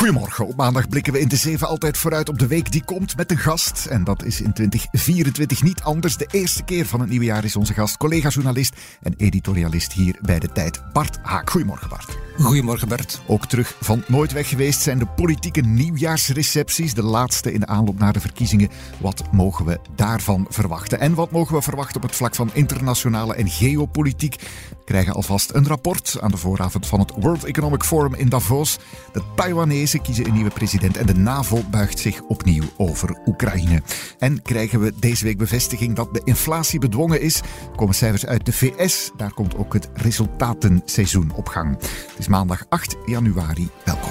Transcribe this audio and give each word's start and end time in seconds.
Goedemorgen. 0.00 0.46
Op 0.46 0.56
maandag 0.56 0.88
blikken 0.88 1.12
we 1.12 1.20
in 1.20 1.28
de 1.28 1.36
zeven 1.36 1.66
altijd 1.66 1.98
vooruit 1.98 2.28
op 2.28 2.38
de 2.38 2.46
week 2.46 2.72
die 2.72 2.84
komt 2.84 3.16
met 3.16 3.30
een 3.30 3.38
gast. 3.38 3.86
En 3.86 4.04
dat 4.04 4.24
is 4.24 4.40
in 4.40 4.52
2024 4.52 5.62
niet 5.62 5.82
anders. 5.82 6.16
De 6.16 6.26
eerste 6.30 6.62
keer 6.62 6.86
van 6.86 7.00
het 7.00 7.08
nieuwe 7.08 7.24
jaar 7.24 7.44
is 7.44 7.56
onze 7.56 7.74
gast, 7.74 7.96
collega-journalist 7.96 8.76
en 9.02 9.14
editorialist 9.16 9.92
hier 9.92 10.18
bij 10.20 10.38
de 10.38 10.52
tijd, 10.52 10.82
Bart 10.92 11.18
Haak. 11.22 11.50
Goedemorgen, 11.50 11.88
Bart. 11.88 12.29
Goedemorgen 12.38 12.88
Bert. 12.88 13.20
Ook 13.26 13.46
terug 13.46 13.76
van 13.80 14.04
nooit 14.06 14.32
weg 14.32 14.48
geweest 14.48 14.80
zijn 14.80 14.98
de 14.98 15.06
politieke 15.06 15.60
nieuwjaarsrecepties, 15.60 16.94
de 16.94 17.02
laatste 17.02 17.52
in 17.52 17.60
de 17.60 17.66
aanloop 17.66 17.98
naar 17.98 18.12
de 18.12 18.20
verkiezingen. 18.20 18.68
Wat 19.00 19.22
mogen 19.32 19.64
we 19.64 19.80
daarvan 19.94 20.46
verwachten? 20.48 21.00
En 21.00 21.14
wat 21.14 21.30
mogen 21.30 21.54
we 21.54 21.62
verwachten 21.62 21.96
op 21.96 22.02
het 22.02 22.16
vlak 22.16 22.34
van 22.34 22.50
internationale 22.52 23.34
en 23.34 23.48
geopolitiek? 23.48 24.34
We 24.68 24.84
krijgen 24.84 25.14
alvast 25.14 25.50
een 25.54 25.66
rapport 25.66 26.16
aan 26.20 26.30
de 26.30 26.36
vooravond 26.36 26.86
van 26.86 27.00
het 27.00 27.12
World 27.16 27.44
Economic 27.44 27.82
Forum 27.82 28.14
in 28.14 28.28
Davos. 28.28 28.78
De 29.12 29.22
Taiwanese 29.36 29.98
kiezen 29.98 30.26
een 30.26 30.34
nieuwe 30.34 30.50
president 30.50 30.96
en 30.96 31.06
de 31.06 31.14
NAVO 31.14 31.62
buigt 31.70 31.98
zich 31.98 32.22
opnieuw 32.22 32.64
over 32.76 33.18
Oekraïne. 33.26 33.82
En 34.18 34.42
krijgen 34.42 34.80
we 34.80 34.92
deze 34.98 35.24
week 35.24 35.38
bevestiging 35.38 35.96
dat 35.96 36.14
de 36.14 36.20
inflatie 36.24 36.78
bedwongen 36.78 37.20
is. 37.20 37.40
Komen 37.76 37.94
cijfers 37.94 38.26
uit 38.26 38.46
de 38.46 38.52
VS, 38.52 39.10
daar 39.16 39.32
komt 39.32 39.56
ook 39.56 39.72
het 39.72 39.88
resultatenseizoen 39.94 41.32
op 41.34 41.48
gang. 41.48 41.78
Is 42.20 42.28
maandag 42.28 42.64
8 42.68 42.96
januari. 43.04 43.68
Welkom. 43.84 44.10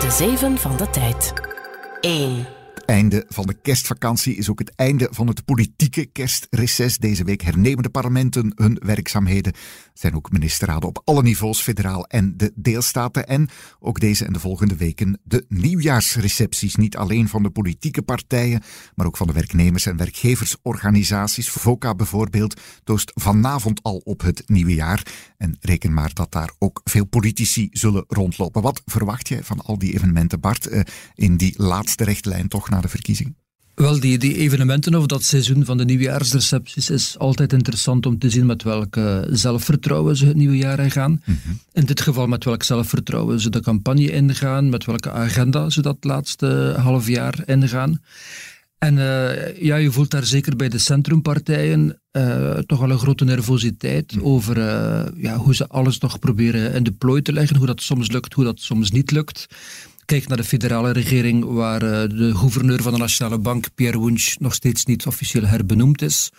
De 0.00 0.10
Zeven 0.10 0.58
van 0.58 0.76
de 0.76 0.90
Tijd. 0.90 1.32
1 2.00 2.46
einde 2.90 3.24
van 3.28 3.46
de 3.46 3.54
kerstvakantie 3.54 4.36
is 4.36 4.50
ook 4.50 4.58
het 4.58 4.74
einde 4.74 5.08
van 5.10 5.26
het 5.26 5.44
politieke 5.44 6.06
kerstreces. 6.06 6.98
Deze 6.98 7.24
week 7.24 7.40
hernemen 7.40 7.82
de 7.82 7.90
parlementen 7.90 8.52
hun 8.54 8.80
werkzaamheden. 8.84 9.52
Er 9.52 9.58
zijn 9.92 10.14
ook 10.14 10.32
ministerraden 10.32 10.88
op 10.88 11.02
alle 11.04 11.22
niveaus, 11.22 11.62
federaal 11.62 12.04
en 12.04 12.36
de 12.36 12.52
deelstaten. 12.54 13.26
En 13.26 13.48
ook 13.78 14.00
deze 14.00 14.24
en 14.24 14.32
de 14.32 14.40
volgende 14.40 14.76
weken 14.76 15.20
de 15.22 15.44
nieuwjaarsrecepties. 15.48 16.76
Niet 16.76 16.96
alleen 16.96 17.28
van 17.28 17.42
de 17.42 17.50
politieke 17.50 18.02
partijen, 18.02 18.62
maar 18.94 19.06
ook 19.06 19.16
van 19.16 19.26
de 19.26 19.32
werknemers- 19.32 19.86
en 19.86 19.96
werkgeversorganisaties. 19.96 21.50
VOCA 21.50 21.94
bijvoorbeeld 21.94 22.60
toost 22.84 23.12
vanavond 23.14 23.82
al 23.82 24.00
op 24.04 24.20
het 24.20 24.42
nieuwe 24.46 24.74
jaar. 24.74 25.06
En 25.36 25.56
reken 25.60 25.92
maar 25.92 26.14
dat 26.14 26.32
daar 26.32 26.52
ook 26.58 26.80
veel 26.84 27.06
politici 27.06 27.68
zullen 27.72 28.04
rondlopen. 28.08 28.62
Wat 28.62 28.82
verwacht 28.84 29.28
jij 29.28 29.44
van 29.44 29.60
al 29.60 29.78
die 29.78 29.94
evenementen, 29.94 30.40
Bart, 30.40 30.66
eh, 30.66 30.80
in 31.14 31.36
die 31.36 31.54
laatste 31.56 32.04
rechtlijn 32.04 32.48
toch 32.48 32.68
naar 32.68 32.79
de 32.82 32.88
verkiezing? 32.88 33.34
Wel, 33.74 34.00
die, 34.00 34.18
die 34.18 34.36
evenementen 34.36 34.94
of 34.94 35.06
dat 35.06 35.22
seizoen 35.22 35.64
van 35.64 35.78
de 35.78 35.84
nieuwjaarsrecepties 35.84 36.90
is 36.90 37.18
altijd 37.18 37.52
interessant 37.52 38.06
om 38.06 38.18
te 38.18 38.30
zien 38.30 38.46
met 38.46 38.62
welk 38.62 38.98
zelfvertrouwen 39.30 40.16
ze 40.16 40.26
het 40.26 40.36
nieuwe 40.36 40.56
jaar 40.56 40.78
ingaan. 40.78 41.22
Mm 41.24 41.38
In 41.72 41.84
dit 41.84 42.00
geval 42.00 42.26
met 42.26 42.44
welk 42.44 42.62
zelfvertrouwen 42.62 43.40
ze 43.40 43.50
de 43.50 43.60
campagne 43.60 44.10
ingaan, 44.10 44.68
met 44.68 44.84
welke 44.84 45.10
agenda 45.10 45.70
ze 45.70 45.82
dat 45.82 45.96
laatste 46.00 46.74
half 46.78 47.08
jaar 47.08 47.42
ingaan. 47.46 48.00
En 48.80 48.96
uh, 48.96 49.62
ja, 49.62 49.76
je 49.76 49.90
voelt 49.90 50.10
daar 50.10 50.24
zeker 50.24 50.56
bij 50.56 50.68
de 50.68 50.78
centrumpartijen 50.78 52.00
uh, 52.12 52.58
toch 52.58 52.80
wel 52.80 52.90
een 52.90 52.98
grote 52.98 53.24
nervositeit 53.24 54.14
mm. 54.14 54.22
over 54.22 54.58
uh, 54.58 55.22
ja, 55.22 55.36
hoe 55.36 55.54
ze 55.54 55.68
alles 55.68 55.98
nog 55.98 56.18
proberen 56.18 56.72
in 56.72 56.82
de 56.82 56.92
plooi 56.92 57.22
te 57.22 57.32
leggen, 57.32 57.56
hoe 57.56 57.66
dat 57.66 57.80
soms 57.80 58.10
lukt, 58.10 58.32
hoe 58.32 58.44
dat 58.44 58.60
soms 58.60 58.90
niet 58.90 59.10
lukt. 59.10 59.46
Kijk 60.10 60.28
naar 60.28 60.36
de 60.36 60.44
federale 60.44 60.92
regering, 60.92 61.44
waar 61.44 61.82
uh, 61.82 61.90
de 61.90 62.34
gouverneur 62.34 62.82
van 62.82 62.92
de 62.92 62.98
Nationale 62.98 63.38
Bank, 63.38 63.66
Pierre 63.74 64.00
Wunsch, 64.00 64.38
nog 64.38 64.54
steeds 64.54 64.84
niet 64.84 65.06
officieel 65.06 65.46
herbenoemd 65.46 66.02
is. 66.02 66.30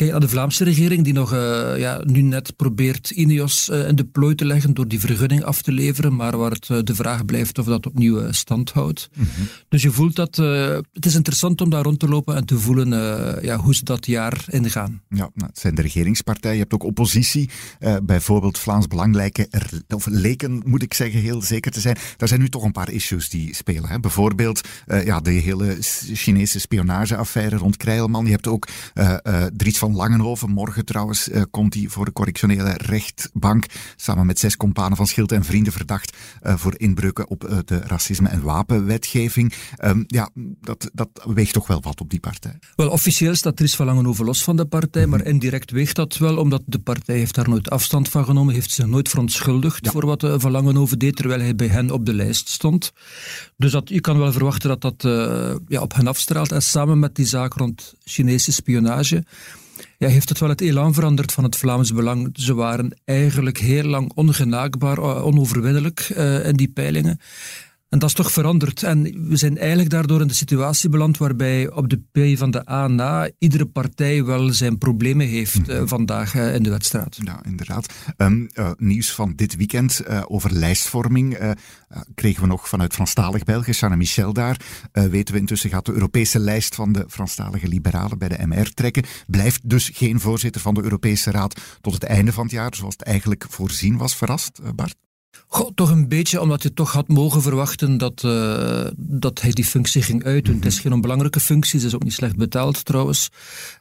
Kijk 0.00 0.12
naar 0.12 0.20
de 0.20 0.28
Vlaamse 0.28 0.64
regering, 0.64 1.04
die 1.04 1.12
nog 1.12 1.32
uh, 1.32 1.78
ja, 1.78 2.00
nu 2.04 2.22
net 2.22 2.56
probeert 2.56 3.10
Ineos 3.10 3.68
uh, 3.68 3.88
in 3.88 3.94
de 3.94 4.04
plooi 4.04 4.34
te 4.34 4.44
leggen 4.44 4.74
door 4.74 4.88
die 4.88 5.00
vergunning 5.00 5.42
af 5.42 5.62
te 5.62 5.72
leveren, 5.72 6.16
maar 6.16 6.36
waar 6.36 6.50
het 6.50 6.68
uh, 6.68 6.78
de 6.84 6.94
vraag 6.94 7.24
blijft 7.24 7.58
of 7.58 7.66
dat 7.66 7.86
opnieuw 7.86 8.32
stand 8.32 8.70
houdt. 8.70 9.08
Mm 9.14 9.26
-hmm. 9.34 9.48
Dus 9.68 9.82
je 9.82 9.90
voelt 9.90 10.16
dat 10.16 10.36
het 10.92 11.06
is 11.06 11.14
interessant 11.14 11.60
om 11.60 11.70
daar 11.70 11.82
rond 11.82 11.98
te 11.98 12.08
lopen 12.08 12.36
en 12.36 12.44
te 12.44 12.58
voelen 12.58 12.88
ja, 13.42 13.56
hoe 13.56 13.74
ze 13.74 13.84
dat 13.84 14.06
jaar 14.06 14.44
ingaan. 14.48 15.02
Ja, 15.08 15.30
nou, 15.34 15.50
het 15.50 15.58
zijn 15.58 15.74
de 15.74 15.82
regeringspartijen. 15.82 16.56
Je 16.56 16.62
hebt 16.62 16.74
ook 16.74 16.84
oppositie. 16.84 17.50
bijvoorbeeld 18.02 18.58
Vlaams 18.58 18.86
Belang 18.86 19.14
lijken, 19.14 19.48
of 19.88 20.06
leken, 20.06 20.62
moet 20.64 20.82
ik 20.82 20.94
zeggen, 20.94 21.20
heel 21.20 21.42
zeker 21.42 21.72
te 21.72 21.80
zijn. 21.80 21.96
Daar 22.16 22.28
zijn 22.28 22.40
nu 22.40 22.48
toch 22.48 22.64
een 22.64 22.72
paar 22.72 22.90
issues 22.90 23.28
die 23.28 23.54
spelen. 23.54 23.88
Hè? 23.88 24.00
Bijvoorbeeld 24.00 24.60
ja, 25.04 25.20
de 25.20 25.30
hele 25.30 25.76
Chinese 26.12 26.60
spionageaffaire 26.60 27.56
rond 27.56 27.76
Krijlman. 27.76 28.24
Je 28.24 28.30
hebt 28.30 28.46
ook 28.46 28.68
Dries 29.56 29.78
van 29.78 29.89
Langenhoven. 29.96 30.50
Morgen 30.50 30.84
trouwens 30.84 31.28
uh, 31.28 31.42
komt 31.50 31.74
hij 31.74 31.86
voor 31.88 32.04
de 32.04 32.12
correctionele 32.12 32.72
rechtbank 32.76 33.64
samen 33.96 34.26
met 34.26 34.38
zes 34.38 34.56
kompanen 34.56 34.96
van 34.96 35.06
Schild 35.06 35.32
en 35.32 35.44
Vrienden 35.44 35.72
verdacht 35.72 36.16
uh, 36.42 36.56
voor 36.56 36.74
inbreuken 36.76 37.28
op 37.28 37.48
uh, 37.48 37.58
de 37.64 37.78
racisme- 37.78 38.28
en 38.28 38.42
wapenwetgeving. 38.42 39.52
Um, 39.84 40.04
ja, 40.06 40.28
dat, 40.60 40.90
dat 40.92 41.08
weegt 41.34 41.52
toch 41.52 41.66
wel 41.66 41.80
wat 41.80 42.00
op 42.00 42.10
die 42.10 42.20
partij. 42.20 42.58
Wel, 42.76 42.90
officieel 42.90 43.34
staat 43.34 43.56
Dries 43.56 43.76
van 43.76 43.86
Langenhoven 43.86 44.24
los 44.24 44.42
van 44.42 44.56
de 44.56 44.66
partij, 44.66 45.06
mm 45.06 45.12
-hmm. 45.12 45.18
maar 45.18 45.28
indirect 45.28 45.70
weegt 45.70 45.96
dat 45.96 46.18
wel, 46.18 46.36
omdat 46.36 46.62
de 46.66 46.78
partij 46.78 47.16
heeft 47.16 47.34
daar 47.34 47.48
nooit 47.48 47.70
afstand 47.70 48.08
van 48.08 48.24
genomen, 48.24 48.54
heeft 48.54 48.70
zich 48.70 48.86
nooit 48.86 49.08
verontschuldigd 49.08 49.84
ja. 49.84 49.90
voor 49.90 50.06
wat 50.06 50.26
Van 50.36 50.50
Langenhoven 50.50 50.98
deed, 50.98 51.16
terwijl 51.16 51.40
hij 51.40 51.54
bij 51.54 51.66
hen 51.66 51.90
op 51.90 52.06
de 52.06 52.14
lijst 52.14 52.48
stond. 52.48 52.92
Dus 53.56 53.72
dat, 53.72 53.88
je 53.88 54.00
kan 54.00 54.18
wel 54.18 54.32
verwachten 54.32 54.68
dat 54.68 54.80
dat 54.80 55.02
ja, 55.68 55.80
op 55.80 55.94
hen 55.94 56.06
afstraalt. 56.06 56.52
En 56.52 56.62
samen 56.62 56.98
met 56.98 57.14
die 57.14 57.26
zaak 57.26 57.54
rond 57.54 57.94
Chinese 58.04 58.52
spionage 58.52 59.24
ja, 59.98 60.08
heeft 60.08 60.28
het 60.28 60.38
wel 60.38 60.48
het 60.48 60.60
elan 60.60 60.94
veranderd 60.94 61.32
van 61.32 61.44
het 61.44 61.56
Vlaams 61.56 61.92
Belang. 61.92 62.30
Ze 62.32 62.54
waren 62.54 62.98
eigenlijk 63.04 63.58
heel 63.58 63.84
lang 63.84 64.12
ongenaakbaar, 64.14 64.98
onoverwinnelijk 64.98 66.12
uh, 66.16 66.46
in 66.46 66.56
die 66.56 66.68
peilingen. 66.68 67.20
En 67.90 67.98
dat 67.98 68.08
is 68.08 68.14
toch 68.14 68.32
veranderd. 68.32 68.82
En 68.82 69.28
we 69.28 69.36
zijn 69.36 69.58
eigenlijk 69.58 69.90
daardoor 69.90 70.20
in 70.20 70.26
de 70.26 70.34
situatie 70.34 70.88
beland 70.88 71.18
waarbij 71.18 71.70
op 71.70 71.88
de 71.88 72.00
P 72.12 72.38
van 72.38 72.50
de 72.50 72.70
A 72.70 72.88
na 72.88 73.30
iedere 73.38 73.66
partij 73.66 74.24
wel 74.24 74.52
zijn 74.52 74.78
problemen 74.78 75.26
heeft 75.26 75.68
uh, 75.68 75.82
vandaag 75.84 76.34
uh, 76.34 76.54
in 76.54 76.62
de 76.62 76.70
wedstrijd. 76.70 77.18
Ja, 77.22 77.44
inderdaad. 77.44 77.92
Um, 78.16 78.48
uh, 78.54 78.70
nieuws 78.76 79.12
van 79.12 79.32
dit 79.34 79.56
weekend 79.56 80.02
over 80.26 80.52
lijstvorming 80.52 81.56
kregen 82.14 82.42
we 82.42 82.48
nog 82.48 82.68
vanuit 82.68 82.94
Franstalig 82.94 83.44
België, 83.44 83.72
Sanne 83.72 83.96
Michel 83.96 84.32
daar. 84.32 84.60
weten 84.92 85.34
we 85.34 85.40
intussen 85.40 85.70
gaat 85.70 85.86
de 85.86 85.92
Europese 85.92 86.38
lijst 86.38 86.74
van 86.74 86.92
de 86.92 87.04
Franstalige 87.08 87.68
Liberalen 87.68 88.18
bij 88.18 88.28
de 88.28 88.46
MR 88.46 88.74
trekken. 88.74 89.04
Blijft 89.26 89.68
dus 89.68 89.90
geen 89.92 90.20
voorzitter 90.20 90.60
van 90.60 90.74
de 90.74 90.82
Europese 90.82 91.30
Raad 91.30 91.60
tot 91.80 91.94
het 91.94 92.04
einde 92.04 92.32
van 92.32 92.42
het 92.42 92.52
jaar, 92.52 92.74
zoals 92.74 92.94
het 92.96 93.06
eigenlijk 93.06 93.44
voorzien 93.48 93.96
was. 93.96 94.16
Verrast, 94.16 94.60
Bart? 94.74 94.96
Goh, 95.46 95.70
toch 95.74 95.90
een 95.90 96.08
beetje, 96.08 96.40
omdat 96.40 96.62
je 96.62 96.72
toch 96.72 96.92
had 96.92 97.08
mogen 97.08 97.42
verwachten 97.42 97.98
dat, 97.98 98.22
uh, 98.22 98.86
dat 98.96 99.40
hij 99.40 99.50
die 99.50 99.64
functie 99.64 100.02
ging. 100.02 100.24
Mm 100.24 100.30
-hmm. 100.30 100.54
Het 100.54 100.64
is 100.64 100.78
geen 100.78 100.92
onbelangrijke 100.92 101.40
functie, 101.40 101.80
ze 101.80 101.86
is 101.86 101.94
ook 101.94 102.02
niet 102.02 102.12
slecht 102.12 102.36
betaald 102.36 102.84
trouwens. 102.84 103.30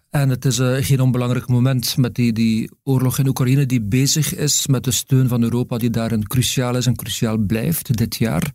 En 0.09 0.29
het 0.29 0.45
is 0.45 0.59
uh, 0.59 0.75
geen 0.79 1.01
onbelangrijk 1.01 1.47
moment 1.47 1.97
met 1.97 2.15
die, 2.15 2.33
die 2.33 2.69
oorlog 2.83 3.17
in 3.17 3.27
Oekraïne 3.27 3.65
die 3.65 3.81
bezig 3.81 4.35
is, 4.35 4.67
met 4.67 4.83
de 4.83 4.91
steun 4.91 5.27
van 5.27 5.43
Europa 5.43 5.77
die 5.77 5.89
daarin 5.89 6.27
cruciaal 6.27 6.75
is 6.75 6.85
en 6.85 6.95
cruciaal 6.95 7.37
blijft 7.37 7.97
dit 7.97 8.15
jaar. 8.15 8.51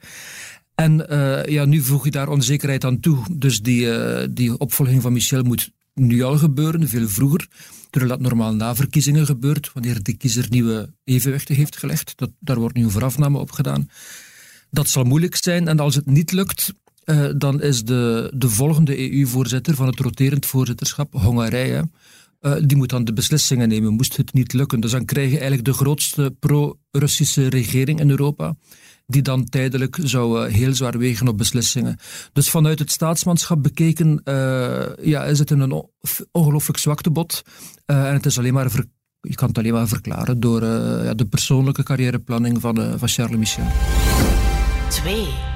En 0.74 1.06
uh, 1.10 1.44
ja, 1.44 1.64
nu 1.64 1.80
voeg 1.80 2.04
je 2.04 2.10
daar 2.10 2.28
onzekerheid 2.28 2.84
aan 2.84 3.00
toe. 3.00 3.18
Dus 3.32 3.60
die, 3.60 3.88
die 4.32 4.59
opvolging 4.59 5.03
van 5.03 5.12
Michel 5.12 5.42
moet 5.42 5.71
nu 5.94 6.22
al 6.22 6.38
gebeuren, 6.38 6.88
veel 6.88 7.09
vroeger. 7.09 7.48
Terwijl 7.91 8.12
dat 8.12 8.28
normaal 8.28 8.54
na 8.54 8.74
verkiezingen 8.74 9.26
gebeurt, 9.26 9.72
wanneer 9.72 10.03
de 10.03 10.16
kiezer 10.16 10.47
nieuwe 10.48 10.92
evenwichten 11.04 11.54
heeft 11.54 11.76
gelegd. 11.76 12.12
Dat, 12.16 12.30
daar 12.38 12.59
wordt 12.59 12.76
nu 12.76 12.82
een 12.82 12.91
voorafname 12.91 13.38
op 13.38 13.50
gedaan. 13.50 13.91
Dat 14.71 14.88
zal 14.88 15.04
moeilijk 15.04 15.36
zijn 15.36 15.68
en 15.68 15.80
als 15.80 15.94
het 15.94 16.06
niet 16.06 16.32
lukt, 16.32 16.74
uh, 17.04 17.27
dan 17.36 17.62
is 17.62 17.84
de, 17.84 18.32
de 18.34 18.48
volgende 18.48 19.12
EU-voorzitter 19.12 19.74
van 19.74 19.86
het 19.86 19.98
roterend 19.98 20.47
voorzitterschap, 20.47 21.12
Hongarije, 21.12 21.88
die 22.65 22.77
moet 22.77 22.88
dan 22.88 23.04
de 23.04 23.12
beslissingen 23.12 23.68
nemen, 23.68 23.92
moest 23.92 24.16
het 24.16 24.32
niet 24.32 24.53
lukken. 24.53 24.80
Dus 24.80 24.91
dan 24.91 25.04
krijg 25.04 25.27
je 25.30 25.38
eigenlijk 25.38 25.65
de 25.65 25.72
grootste 25.72 26.36
pro-Russische 26.41 27.48
regering 27.48 28.00
in 28.00 28.10
Europa 28.10 28.56
die 29.06 29.22
dan 29.22 29.45
tijdelijk 29.45 29.98
zou 30.03 30.47
uh, 30.47 30.53
heel 30.53 30.74
zwaar 30.74 30.98
wegen 30.98 31.28
op 31.28 31.39
beslissingen. 31.39 31.98
Dus 32.33 32.51
vanuit 32.51 32.78
het 32.78 32.91
staatsmanschap 32.91 33.62
bekeken 33.62 34.21
uh, 34.24 34.83
ja, 35.03 35.24
is 35.24 35.39
het 35.39 35.51
een 35.51 35.89
ongelooflijk 36.33 36.78
zwaktebod. 36.78 37.42
Uh, 37.86 38.09
en 38.09 38.12
het 38.12 38.27
is 38.27 38.39
alleen 38.39 38.54
maar 38.54 38.71
je 39.21 39.34
kan 39.34 39.48
het 39.48 39.59
alleen 39.59 39.72
maar 39.72 39.89
verklaren 39.89 40.41
door 40.41 40.65
ja, 41.04 41.15
de 41.15 41.27
persoonlijke 41.27 41.83
carrièreplanning 41.83 42.60
van, 42.60 42.98
van 42.98 43.09
Charles 43.09 43.39
Michel. 43.39 43.66
2. 44.89 45.53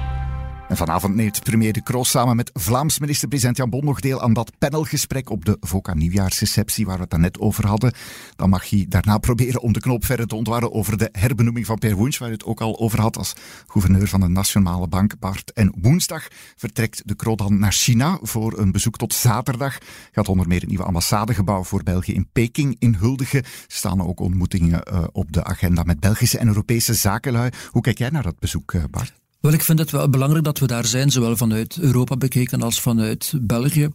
En 0.69 0.77
vanavond 0.77 1.15
neemt 1.15 1.43
premier 1.43 1.73
De 1.73 1.83
Kroos 1.83 2.09
samen 2.09 2.35
met 2.35 2.49
Vlaams 2.53 2.99
minister-president 2.99 3.57
Jan 3.57 3.69
Bon 3.69 3.85
nog 3.85 3.99
deel 3.99 4.21
aan 4.21 4.33
dat 4.33 4.51
panelgesprek 4.57 5.29
op 5.29 5.45
de 5.45 5.57
VOCA 5.59 5.93
nieuwjaarsreceptie 5.93 6.85
waar 6.85 6.97
we 6.97 7.05
het 7.09 7.17
net 7.17 7.39
over 7.39 7.67
hadden. 7.67 7.93
Dan 8.35 8.49
mag 8.49 8.69
hij 8.69 8.85
daarna 8.89 9.17
proberen 9.17 9.61
om 9.61 9.73
de 9.73 9.79
knoop 9.79 10.05
verder 10.05 10.27
te 10.27 10.35
ontwarren 10.35 10.73
over 10.73 10.97
de 10.97 11.09
herbenoeming 11.11 11.65
van 11.65 11.77
Per 11.77 11.95
Woens, 11.95 12.17
waar 12.17 12.27
je 12.27 12.33
het 12.33 12.43
ook 12.43 12.61
al 12.61 12.79
over 12.79 13.01
had 13.01 13.17
als 13.17 13.33
gouverneur 13.67 14.07
van 14.07 14.19
de 14.19 14.27
Nationale 14.27 14.87
Bank, 14.87 15.19
Bart. 15.19 15.53
En 15.53 15.73
woensdag 15.81 16.27
vertrekt 16.55 17.01
De 17.05 17.15
Kroos 17.15 17.37
dan 17.37 17.59
naar 17.59 17.73
China 17.73 18.19
voor 18.21 18.57
een 18.57 18.71
bezoek 18.71 18.97
tot 18.97 19.13
zaterdag. 19.13 19.77
Gaat 20.11 20.29
onder 20.29 20.47
meer 20.47 20.59
het 20.59 20.69
nieuwe 20.69 20.83
ambassadegebouw 20.83 21.63
voor 21.63 21.83
België 21.83 22.13
in 22.13 22.29
Peking 22.31 22.75
inhuldigen. 22.79 23.43
Staan 23.67 24.01
ook 24.01 24.19
ontmoetingen 24.19 24.81
uh, 24.93 25.03
op 25.11 25.31
de 25.31 25.43
agenda 25.43 25.83
met 25.83 25.99
Belgische 25.99 26.37
en 26.37 26.47
Europese 26.47 26.93
zakenlui. 26.93 27.49
Hoe 27.69 27.81
kijk 27.81 27.97
jij 27.97 28.09
naar 28.09 28.23
dat 28.23 28.39
bezoek, 28.39 28.73
uh, 28.73 28.83
Bart? 28.91 29.13
Wel, 29.39 29.53
ik 29.53 29.63
vind 29.63 29.79
het 29.79 29.91
wel 29.91 30.09
belangrijk 30.09 30.43
dat 30.43 30.59
we 30.59 30.67
daar 30.67 30.85
zijn, 30.85 31.11
zowel 31.11 31.37
vanuit 31.37 31.77
Europa 31.77 32.17
bekeken 32.17 32.61
als 32.61 32.81
vanuit 32.81 33.33
België. 33.41 33.89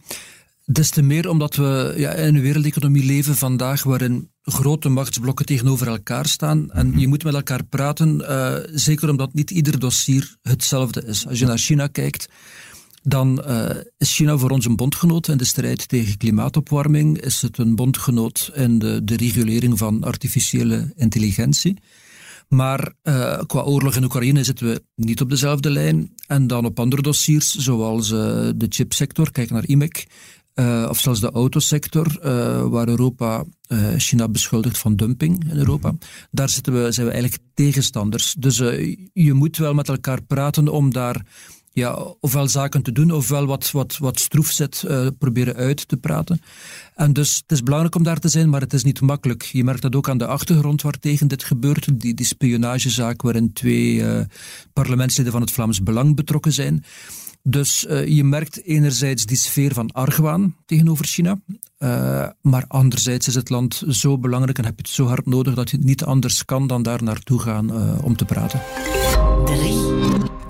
Des 0.65 0.89
te 0.89 1.01
meer 1.01 1.29
omdat 1.29 1.55
we 1.55 1.93
ja, 1.97 2.11
in 2.11 2.35
een 2.35 2.41
wereldeconomie 2.41 3.05
leven 3.05 3.35
vandaag 3.35 3.83
waarin 3.83 4.31
grote 4.41 4.89
machtsblokken 4.89 5.45
tegenover 5.45 5.87
elkaar 5.87 6.25
staan. 6.25 6.71
En 6.71 6.99
je 6.99 7.07
moet 7.07 7.23
met 7.23 7.33
elkaar 7.33 7.63
praten, 7.63 8.21
uh, 8.21 8.55
zeker 8.73 9.09
omdat 9.09 9.33
niet 9.33 9.51
ieder 9.51 9.79
dossier 9.79 10.35
hetzelfde 10.41 11.05
is. 11.05 11.27
Als 11.27 11.39
je 11.39 11.45
naar 11.45 11.57
China 11.57 11.87
kijkt, 11.87 12.29
dan 13.03 13.43
uh, 13.47 13.69
is 13.97 14.15
China 14.15 14.37
voor 14.37 14.49
ons 14.49 14.65
een 14.65 14.75
bondgenoot 14.75 15.27
in 15.27 15.37
de 15.37 15.45
strijd 15.45 15.87
tegen 15.87 16.17
klimaatopwarming. 16.17 17.21
Is 17.21 17.41
het 17.41 17.57
een 17.57 17.75
bondgenoot 17.75 18.51
in 18.53 18.79
de, 18.79 19.03
de 19.03 19.15
regulering 19.15 19.77
van 19.77 20.03
artificiële 20.03 20.93
intelligentie. 20.95 21.77
Maar 22.47 22.93
uh, 23.03 23.39
qua 23.47 23.61
oorlog 23.61 23.95
in 23.95 24.03
Oekraïne 24.03 24.43
zitten 24.43 24.67
we 24.67 24.83
niet 24.95 25.21
op 25.21 25.29
dezelfde 25.29 25.69
lijn. 25.69 26.13
En 26.27 26.47
dan 26.47 26.65
op 26.65 26.79
andere 26.79 27.01
dossiers, 27.01 27.55
zoals 27.55 28.11
uh, 28.11 28.17
de 28.55 28.65
chipsector, 28.69 29.31
kijk 29.31 29.49
naar 29.49 29.67
IMEC, 29.67 30.07
uh, 30.55 30.87
of 30.89 30.99
zelfs 30.99 31.19
de 31.19 31.31
autosector, 31.31 32.19
waar 32.69 32.87
Europa 32.87 33.43
China 33.97 34.27
beschuldigt 34.27 34.77
van 34.77 34.95
dumping 34.95 35.49
in 35.49 35.57
Europa. 35.57 35.87
Mhm. 35.87 35.97
Daar 36.31 36.49
zitten 36.49 36.83
we, 36.83 36.91
zijn 36.91 37.05
we 37.05 37.11
eigenlijk 37.11 37.43
tegenstanders. 37.53 38.35
Dus 38.39 38.57
je 39.13 39.33
moet 39.33 39.57
wel 39.57 39.73
met 39.73 39.89
elkaar 39.89 40.21
praten 40.23 40.67
om 40.67 40.93
daar 40.93 41.25
ja, 41.75 41.93
ofwel 42.19 42.47
zaken 42.47 42.81
te 42.81 42.91
doen, 42.91 43.11
ofwel 43.11 43.45
wat, 43.45 43.71
wat, 43.71 43.97
wat 43.97 44.19
stroefzet 44.19 44.83
uh, 44.87 45.07
proberen 45.19 45.55
uit 45.55 45.87
te 45.87 45.97
praten. 45.97 46.41
En 46.93 47.13
dus 47.13 47.35
het 47.35 47.51
is 47.51 47.63
belangrijk 47.63 47.95
om 47.95 48.03
daar 48.03 48.19
te 48.19 48.29
zijn, 48.29 48.49
maar 48.49 48.61
het 48.61 48.73
is 48.73 48.83
niet 48.83 49.01
makkelijk. 49.01 49.43
Je 49.43 49.63
merkt 49.63 49.81
dat 49.81 49.95
ook 49.95 50.09
aan 50.09 50.17
de 50.17 50.27
achtergrond 50.27 50.81
waartegen 50.81 51.27
dit 51.27 51.43
gebeurt. 51.43 51.99
Die, 52.01 52.13
die 52.13 52.25
spionagezaak 52.25 53.21
waarin 53.21 53.53
twee 53.53 53.93
uh, 53.95 54.19
parlementsleden 54.73 55.31
van 55.31 55.41
het 55.41 55.51
Vlaams 55.51 55.83
Belang 55.83 56.15
betrokken 56.15 56.53
zijn. 56.53 56.83
Dus 57.43 57.85
uh, 57.89 58.07
je 58.07 58.23
merkt 58.23 58.63
enerzijds 58.63 59.25
die 59.25 59.37
sfeer 59.37 59.73
van 59.73 59.91
argwaan 59.91 60.55
tegenover 60.65 61.05
China, 61.05 61.39
maar 62.41 62.65
anderzijds 62.67 63.27
is 63.27 63.35
het 63.35 63.49
land 63.49 63.83
zo 63.89 64.17
belangrijk 64.17 64.57
en 64.57 64.65
heb 64.65 64.75
je 64.75 64.81
het 64.81 64.91
zo 64.91 65.05
hard 65.05 65.25
nodig 65.25 65.53
dat 65.53 65.69
je 65.69 65.77
niet 65.77 66.03
anders 66.03 66.45
kan 66.45 66.67
dan 66.67 66.83
daar 66.83 67.03
naartoe 67.03 67.39
gaan 67.39 68.01
om 68.03 68.15
te 68.15 68.25
praten. 68.25 68.61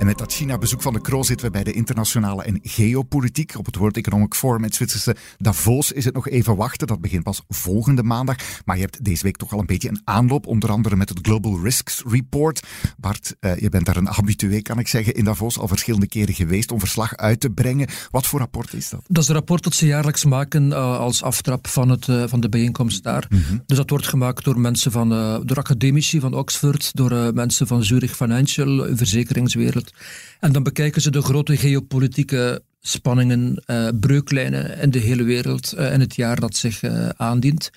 En 0.06 0.12
met 0.12 0.20
dat 0.20 0.34
China-bezoek 0.34 0.82
van 0.82 0.94
de 0.94 1.02
Kroon 1.02 1.24
zitten 1.24 1.46
we 1.46 1.52
bij 1.52 1.64
de 1.64 1.74
internationale 1.74 2.44
en 2.44 2.60
geopolitiek. 2.64 3.54
Op 3.58 3.66
het 3.66 3.76
World 3.76 3.98
Economic 3.98 4.34
Forum 4.34 4.58
in 4.58 4.64
het 4.64 4.76
Zwitserse 4.76 5.16
Davos 5.38 5.92
is 5.92 6.06
het 6.06 6.14
nog 6.14 6.28
even 6.28 6.56
wachten. 6.56 6.88
Dat 6.88 7.02
begint 7.02 7.24
pas 7.24 7.42
volgende 7.48 8.04
maandag. 8.04 8.36
Maar 8.66 8.76
je 8.76 8.82
hebt 8.82 9.04
deze 9.06 9.24
week 9.24 9.38
toch 9.38 9.54
al 9.54 9.60
een 9.60 9.66
beetje 9.66 9.90
een 9.90 10.02
aanloop, 10.04 10.48
onder 10.48 10.70
andere 10.72 10.96
met 10.96 11.10
het 11.10 11.20
Global 11.22 11.60
Risks 11.64 12.04
Report. 12.08 12.68
Bart, 12.98 13.36
uh, 13.40 13.58
je 13.58 13.70
bent 13.70 13.86
daar 13.86 13.96
een 13.96 14.08
habitué, 14.08 14.62
kan 14.62 14.80
ik 14.80 14.88
zeggen, 14.88 15.14
in 15.14 15.24
Davos 15.24 15.60
al 15.60 15.68
verschillende 15.68 16.08
keren 16.08 16.34
geweest 16.34 16.72
om 16.72 16.80
verslag 16.80 17.16
uit 17.16 17.40
te 17.40 17.50
brengen. 17.50 17.88
Wat 18.12 18.28
voor 18.28 18.40
rapport 18.40 18.74
is 18.74 18.90
dat? 18.90 19.02
Dat 19.08 19.24
is 19.24 19.30
een 19.30 19.36
rapport 19.36 19.64
dat 19.64 19.74
ze 19.74 19.86
jaarlijks 19.86 20.26
maken 20.26 20.68
uh, 20.68 21.00
als 21.00 21.24
aftrap 21.24 21.68
van, 21.68 21.90
het, 21.90 22.08
uh, 22.08 22.24
van 22.28 22.40
de 22.40 22.50
bijeenkomst 22.50 23.04
daar. 23.04 23.26
Mm 23.30 23.42
-hmm. 23.48 23.64
Dus 23.66 23.78
dat 23.78 23.90
wordt 23.90 24.08
gemaakt 24.08 24.44
door 24.44 24.60
mensen 24.60 24.92
van, 24.92 25.10
door 25.46 25.58
academici 25.58 26.20
van 26.20 26.34
Oxford, 26.34 26.90
door 26.94 27.34
mensen 27.34 27.68
van 27.68 27.84
Zurich 27.84 28.16
Financial, 28.16 28.88
verzekeringswereld. 28.96 29.94
En 30.40 30.52
dan 30.52 30.64
bekijken 30.64 31.02
ze 31.02 31.12
de 31.12 31.22
grote 31.22 31.58
geopolitieke 31.58 32.64
spanningen, 32.82 33.64
uh, 33.68 33.88
breuklijnen 34.00 34.80
in 34.82 34.90
de 34.90 35.00
hele 35.00 35.24
wereld 35.24 35.74
uh, 35.78 35.94
in 35.94 36.00
het 36.00 36.16
jaar 36.16 36.40
dat 36.40 36.56
zich 36.56 36.84
uh, 36.84 37.10
aandient. 37.10 37.70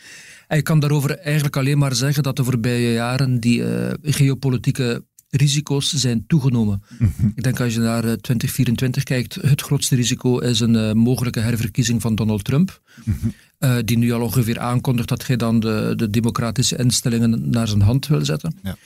En 0.47 0.57
je 0.57 0.63
kan 0.63 0.81
daarover 0.81 1.19
eigenlijk 1.19 1.57
alleen 1.57 1.79
maar 1.79 1.95
zeggen 1.95 2.23
dat 2.23 2.37
de 2.37 2.45
voorbije 2.45 2.93
jaren 2.93 3.41
die 3.41 3.65
geopolitieke 4.03 5.05
risico's 5.31 5.93
zijn 5.93 6.25
toegenomen. 6.27 6.83
Mm 6.99 7.13
-hmm. 7.17 7.33
Ik 7.35 7.43
denk 7.43 7.61
als 7.61 7.75
je 7.75 7.81
naar 7.81 8.03
2024 8.03 9.03
kijkt, 9.03 9.35
het 9.35 9.63
grootste 9.63 9.95
risico 9.95 10.39
is 10.39 10.61
een 10.61 10.99
mogelijke 10.99 11.41
herverkiezing 11.41 12.01
van 12.01 12.15
Donald 12.15 12.45
Trump. 12.45 12.83
Mm 13.05 13.17
-hmm. 13.21 13.35
Uh, 13.59 13.77
die 13.85 13.99
nu 13.99 14.13
al 14.13 14.21
ongeveer 14.21 14.59
aankondigt 14.59 15.09
dat 15.09 15.27
hij 15.27 15.37
dan 15.37 15.61
de, 15.61 15.93
de 15.97 16.11
democratische 16.11 16.77
instellingen 16.77 17.51
naar 17.51 17.69
zijn 17.69 17.81
hand 17.81 18.07
wil 18.07 18.25
zetten. 18.25 18.59
Ja. 18.63 18.77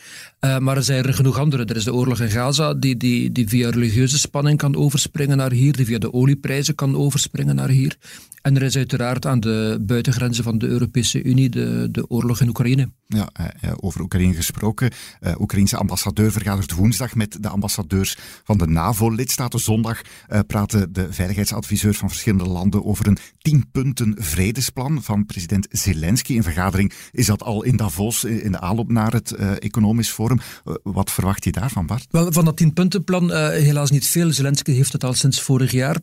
Uh, 0.41 0.59
maar 0.59 0.77
er 0.77 0.83
zijn 0.83 1.05
er 1.05 1.15
genoeg 1.15 1.39
andere. 1.39 1.65
Er 1.65 1.77
is 1.77 1.85
de 1.85 1.95
oorlog 1.95 2.21
in 2.21 2.31
Gaza, 2.31 2.75
die, 2.75 2.97
die, 2.97 3.33
die 3.33 3.49
via 3.49 3.71
religieuze 3.71 4.19
spanning 4.19 4.59
kan 4.59 4.77
overspringen 4.77 5.37
naar 5.37 5.53
hier, 5.53 5.73
die 5.73 5.87
via 5.87 5.99
de 5.99 6.13
olieprijzen 6.13 6.75
kan 6.75 6.97
overspringen 6.97 7.55
naar 7.55 7.69
hier. 7.69 7.97
En 8.43 8.57
er 8.57 8.63
is 8.63 8.77
uiteraard 8.77 9.27
aan 9.27 9.41
de 9.41 9.79
buitengrenzen 9.81 10.45
van 10.45 10.59
de 10.59 10.67
Europese 10.67 11.23
Unie 11.23 11.49
de, 11.49 11.89
de 11.91 12.11
oorlog 12.11 12.41
in 12.41 12.49
Oekraïne. 12.49 12.91
Ja, 13.07 13.29
uh, 13.41 13.73
over 13.77 14.01
Oekraïne 14.01 14.35
gesproken. 14.35 14.91
Uh, 15.21 15.33
Oekraïnse 15.41 15.77
ambassadeur 15.77 16.33
vergadert 16.33 16.73
woensdag 16.73 17.15
met 17.15 17.37
de 17.41 17.49
ambassadeurs 17.49 18.17
van 18.45 18.59
de 18.59 18.67
NAVO-lidstaten. 18.67 19.61
Zondag 19.61 20.01
uh, 20.03 20.39
praten 20.47 20.93
de 20.93 21.13
veiligheidsadviseurs 21.13 21.99
van 21.99 22.09
verschillende 22.09 22.49
landen 22.49 22.85
over 22.85 23.07
een 23.07 23.19
tien 23.39 23.71
punten 23.73 24.17
vredesplan 24.63 25.03
van 25.03 25.27
president 25.27 25.67
Zelensky. 25.71 26.35
In 26.35 26.43
vergadering 26.43 26.93
is 27.13 27.27
dat 27.27 27.43
al 27.43 27.63
in 27.63 27.77
Davos 27.77 28.25
in 28.25 28.53
de 28.53 28.61
aanloop 28.61 28.91
naar 28.91 29.13
het 29.13 29.33
economisch 29.59 30.11
forum. 30.11 30.41
wat 30.83 31.11
verwacht 31.11 31.45
je 31.45 31.53
daarvan, 31.53 31.87
Bart? 31.87 32.07
Wel, 32.11 32.33
van 32.33 32.45
dat 32.45 32.57
tien 32.57 32.73
puntenplan 32.73 33.33
helaas 33.33 33.91
niet 33.91 34.07
veel. 34.07 34.33
Zelensky 34.33 34.73
heeft 34.73 34.93
het 34.93 35.05
al 35.05 35.15
sinds 35.15 35.41
vorig 35.41 35.71
jaar. 35.71 35.97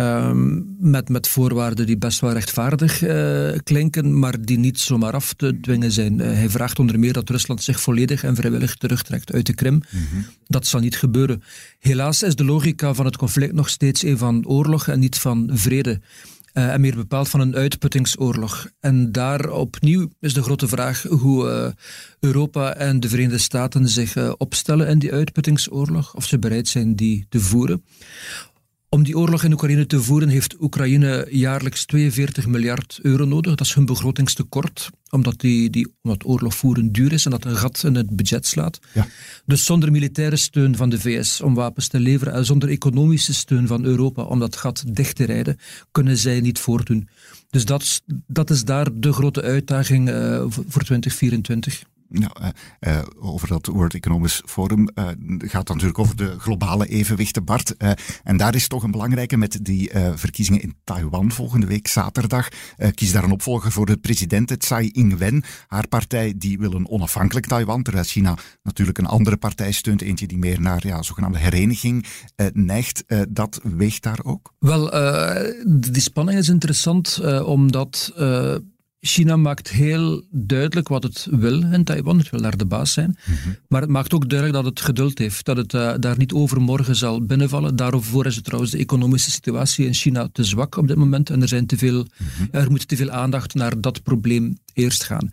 Um, 0.00 0.76
met, 0.78 1.08
met 1.08 1.28
voorwaarden 1.28 1.86
die 1.86 1.98
best 1.98 2.20
wel 2.20 2.32
rechtvaardig 2.32 3.02
uh, 3.02 3.52
klinken, 3.62 4.18
maar 4.18 4.40
die 4.40 4.58
niet 4.58 4.80
zomaar 4.80 5.12
af 5.12 5.32
te 5.32 5.60
dwingen 5.60 5.92
zijn. 5.92 6.18
Uh, 6.18 6.26
hij 6.26 6.50
vraagt 6.50 6.78
onder 6.78 6.98
meer 6.98 7.12
dat 7.12 7.30
Rusland 7.30 7.62
zich 7.62 7.80
volledig 7.80 8.24
en 8.24 8.36
vrijwillig 8.36 8.74
terugtrekt 8.74 9.32
uit 9.32 9.46
de 9.46 9.54
Krim. 9.54 9.82
-hmm. 9.88 10.26
Dat 10.46 10.66
zal 10.66 10.80
niet 10.80 10.96
gebeuren. 10.96 11.42
Helaas 11.78 12.22
is 12.22 12.36
de 12.36 12.44
logica 12.44 12.94
van 12.94 13.04
het 13.04 13.16
conflict 13.16 13.52
nog 13.52 13.68
steeds 13.68 14.02
een 14.02 14.18
van 14.18 14.46
oorlog 14.46 14.88
en 14.88 14.98
niet 14.98 15.18
van 15.18 15.50
vrede. 15.52 16.00
Uh, 16.58 16.72
en 16.72 16.80
meer 16.80 16.94
bepaald 16.94 17.28
van 17.28 17.40
een 17.40 17.56
uitputtingsoorlog. 17.56 18.68
En 18.80 19.12
daar 19.12 19.50
opnieuw 19.50 20.08
is 20.20 20.34
de 20.34 20.42
grote 20.42 20.68
vraag 20.68 21.02
hoe 21.02 21.74
Europa 22.20 22.74
en 22.74 23.00
de 23.00 23.08
Verenigde 23.08 23.38
Staten 23.38 23.88
zich 23.88 24.36
opstellen 24.36 24.88
in 24.88 24.98
die 24.98 25.12
uitputtingsoorlog, 25.12 26.14
of 26.14 26.24
ze 26.24 26.38
bereid 26.38 26.68
zijn 26.68 26.94
die 26.94 27.26
te 27.28 27.40
voeren. 27.40 27.84
Om 28.96 29.02
die 29.02 29.18
oorlog 29.18 29.42
in 29.44 29.52
Oekraïne 29.52 29.86
te 29.86 30.02
voeren 30.02 30.28
heeft 30.28 30.56
Oekraïne 30.60 31.26
jaarlijks 31.30 31.84
42 31.84 32.46
miljard 32.46 32.98
euro 33.02 33.24
nodig. 33.24 33.54
Dat 33.54 33.66
is 33.66 33.74
hun 33.74 33.86
begrotingstekort, 33.86 34.90
omdat 35.10 35.40
die, 35.40 35.70
die 35.70 35.94
omdat 36.02 36.24
oorlog 36.24 36.54
voeren 36.54 36.92
duur 36.92 37.12
is 37.12 37.24
en 37.24 37.30
dat 37.30 37.44
een 37.44 37.56
gat 37.56 37.82
in 37.84 37.94
het 37.94 38.16
budget 38.16 38.46
slaat. 38.46 38.78
Ja. 38.94 39.06
Dus 39.44 39.64
zonder 39.64 39.90
militaire 39.90 40.36
steun 40.36 40.76
van 40.76 40.88
de 40.88 41.00
VS 41.00 41.40
om 41.40 41.54
wapens 41.54 41.88
te 41.88 42.00
leveren 42.00 42.34
en 42.34 42.44
zonder 42.44 42.68
economische 42.68 43.34
steun 43.34 43.66
van 43.66 43.84
Europa 43.84 44.22
om 44.22 44.38
dat 44.38 44.56
gat 44.56 44.84
dicht 44.86 45.16
te 45.16 45.24
rijden, 45.24 45.58
kunnen 45.90 46.16
zij 46.16 46.40
niet 46.40 46.58
voortdoen. 46.58 47.08
Dus 47.50 47.64
dat, 47.64 48.02
dat 48.26 48.50
is 48.50 48.64
daar 48.64 48.88
de 48.94 49.12
grote 49.12 49.42
uitdaging 49.42 50.08
uh, 50.08 50.44
voor 50.48 50.82
2024. 50.82 51.82
Nou, 52.18 52.32
uh, 52.42 52.48
uh, 52.94 53.02
over 53.18 53.48
dat 53.48 53.66
World 53.66 53.94
Economic 53.94 54.40
Forum 54.44 54.88
uh, 54.94 55.04
gaat 55.38 55.66
dan 55.66 55.76
natuurlijk 55.76 55.98
over 55.98 56.16
de 56.16 56.38
globale 56.38 56.86
evenwichten, 56.86 57.44
Bart. 57.44 57.76
en 58.22 58.36
daar 58.36 58.54
is 58.54 58.68
toch 58.68 58.82
een 58.82 58.90
belangrijke 58.90 59.36
met 59.36 59.58
die 59.62 59.90
verkiezingen 60.14 60.62
in 60.62 60.74
Taiwan 60.84 61.30
volgende 61.30 61.66
week, 61.66 61.88
zaterdag. 61.88 62.48
kies 62.94 63.12
daar 63.12 63.24
een 63.24 63.30
opvolger 63.30 63.72
voor 63.72 63.86
de 63.86 63.96
president, 63.96 64.60
Tsai 64.60 64.90
Ing-wen. 64.92 65.44
Haar 65.66 65.88
partij 65.88 66.34
die 66.36 66.58
wil 66.58 66.72
een 66.72 66.88
onafhankelijk 66.88 67.46
Taiwan, 67.46 67.82
terwijl 67.82 68.04
China 68.04 68.34
natuurlijk 68.62 68.98
een 68.98 69.06
andere 69.06 69.36
partij 69.36 69.72
steunt. 69.72 70.02
Eentje 70.02 70.26
die 70.26 70.38
meer 70.38 70.60
naar 70.60 70.86
ja, 70.86 71.02
zogenaamde 71.02 71.38
hereniging 71.38 72.06
neigt. 72.52 73.04
dat 73.28 73.60
weegt 73.62 74.02
daar 74.02 74.20
ook? 74.22 74.52
Wel, 74.58 74.90
die 75.66 76.02
spanning 76.02 76.38
is 76.38 76.48
interessant, 76.48 77.20
omdat 77.44 78.12
China 79.06 79.36
maakt 79.36 79.70
heel 79.70 80.24
duidelijk 80.30 80.88
wat 80.88 81.02
het 81.02 81.26
wil 81.30 81.72
in 81.72 81.84
Taiwan. 81.84 82.18
Het 82.18 82.30
wil 82.30 82.40
daar 82.40 82.56
de 82.56 82.66
baas 82.66 82.92
zijn. 82.92 83.16
Mm 83.24 83.34
-hmm. 83.34 83.56
Maar 83.68 83.80
het 83.80 83.90
maakt 83.90 84.14
ook 84.14 84.28
duidelijk 84.28 84.62
dat 84.62 84.70
het 84.70 84.80
geduld 84.84 85.18
heeft. 85.18 85.44
Dat 85.44 85.56
het 85.56 85.72
uh, 85.72 85.94
daar 86.00 86.18
niet 86.18 86.32
overmorgen 86.32 86.96
zal 86.96 87.22
binnenvallen. 87.22 87.76
Daarvoor 87.76 88.26
is 88.26 88.34
het 88.34 88.44
trouwens 88.44 88.72
de 88.72 88.78
economische 88.78 89.30
situatie 89.30 89.86
in 89.86 89.94
China 89.94 90.28
te 90.32 90.44
zwak 90.44 90.76
op 90.76 90.88
dit 90.88 90.96
moment. 90.96 91.30
En 91.30 91.42
er, 91.42 91.48
zijn 91.48 91.66
te 91.66 91.76
veel, 91.76 91.98
mm 91.98 92.26
-hmm. 92.36 92.48
er 92.50 92.70
moet 92.70 92.88
te 92.88 92.96
veel 92.96 93.10
aandacht 93.10 93.54
naar 93.54 93.80
dat 93.80 94.02
probleem 94.02 94.58
eerst 94.72 95.04
gaan. 95.04 95.30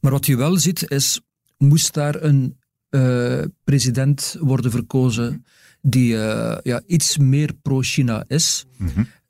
Maar 0.00 0.12
wat 0.12 0.26
je 0.26 0.36
wel 0.36 0.56
ziet 0.56 0.90
is, 0.90 1.20
moest 1.56 1.94
daar 1.94 2.22
een 2.22 2.56
uh, 2.90 3.42
president 3.64 4.36
worden 4.40 4.70
verkozen 4.70 5.44
die 5.82 6.08
ja, 6.62 6.82
iets 6.86 7.18
meer 7.18 7.52
pro-China 7.62 8.24
is, 8.26 8.64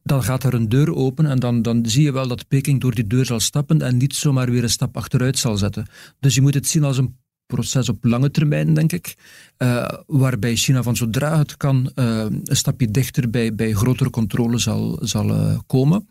dan 0.02 0.22
gaat 0.22 0.44
er 0.44 0.54
een 0.54 0.68
deur 0.68 0.94
open 0.94 1.26
en 1.26 1.38
dan, 1.38 1.62
dan 1.62 1.86
zie 1.86 2.02
je 2.02 2.12
wel 2.12 2.28
dat 2.28 2.48
Peking 2.48 2.80
door 2.80 2.94
die 2.94 3.06
deur 3.06 3.26
zal 3.26 3.40
stappen 3.40 3.82
en 3.82 3.96
niet 3.96 4.14
zomaar 4.14 4.50
weer 4.50 4.62
een 4.62 4.70
stap 4.70 4.96
achteruit 4.96 5.38
zal 5.38 5.56
zetten. 5.56 5.86
Dus 6.20 6.34
je 6.34 6.40
moet 6.40 6.54
het 6.54 6.68
zien 6.68 6.84
als 6.84 6.98
een 6.98 7.18
proces 7.46 7.88
op 7.88 8.04
lange 8.04 8.30
termijn, 8.30 8.74
denk 8.74 8.92
ik, 8.92 9.14
uh, 9.58 9.88
waarbij 10.06 10.56
China 10.56 10.82
van 10.82 10.96
zodra 10.96 11.38
het 11.38 11.56
kan 11.56 11.92
uh, 11.94 12.18
een 12.18 12.56
stapje 12.56 12.90
dichter 12.90 13.30
bij, 13.30 13.54
bij 13.54 13.72
grotere 13.72 14.10
controle 14.10 14.58
zal, 14.58 14.98
zal 15.02 15.30
uh, 15.30 15.58
komen 15.66 16.08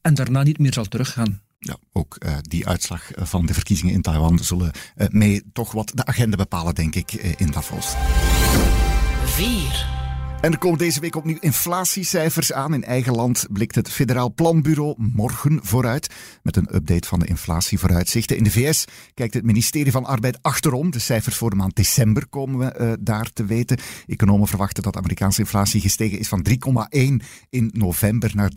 en 0.00 0.14
daarna 0.14 0.42
niet 0.42 0.58
meer 0.58 0.72
zal 0.72 0.84
teruggaan. 0.84 1.42
Ja, 1.58 1.76
ook 1.92 2.18
die 2.40 2.66
uitslag 2.66 3.10
van 3.14 3.46
de 3.46 3.54
verkiezingen 3.54 3.94
in 3.94 4.02
Taiwan 4.02 4.38
zullen 4.38 4.70
mee 5.08 5.42
toch 5.52 5.72
wat 5.72 5.92
de 5.94 6.04
agenda 6.04 6.36
bepalen, 6.36 6.74
denk 6.74 6.94
ik, 6.94 7.12
in 7.12 7.50
Davos. 7.50 7.94
4. 9.24 10.03
En 10.44 10.52
er 10.52 10.58
komen 10.58 10.78
deze 10.78 11.00
week 11.00 11.16
opnieuw 11.16 11.36
inflatiecijfers 11.40 12.52
aan. 12.52 12.74
In 12.74 12.84
eigen 12.84 13.14
land 13.14 13.46
blikt 13.50 13.74
het 13.74 13.90
Federaal 13.90 14.32
Planbureau 14.34 14.94
morgen 14.96 15.60
vooruit 15.62 16.14
met 16.42 16.56
een 16.56 16.74
update 16.74 17.08
van 17.08 17.18
de 17.18 17.26
inflatievooruitzichten. 17.26 18.36
In 18.36 18.44
de 18.44 18.50
VS 18.50 18.84
kijkt 19.14 19.34
het 19.34 19.44
ministerie 19.44 19.92
van 19.92 20.04
Arbeid 20.04 20.38
achterom. 20.42 20.90
De 20.90 20.98
cijfers 20.98 21.36
voor 21.36 21.50
de 21.50 21.56
maand 21.56 21.76
december 21.76 22.26
komen 22.26 22.58
we 22.58 22.80
uh, 22.80 22.92
daar 23.00 23.32
te 23.32 23.44
weten. 23.44 23.78
Economen 24.06 24.48
verwachten 24.48 24.82
dat 24.82 24.96
Amerikaanse 24.96 25.40
inflatie 25.40 25.80
gestegen 25.80 26.18
is 26.18 26.28
van 26.28 26.46
3,1 26.48 26.54
in 27.50 27.70
november 27.72 28.30
naar 28.34 28.50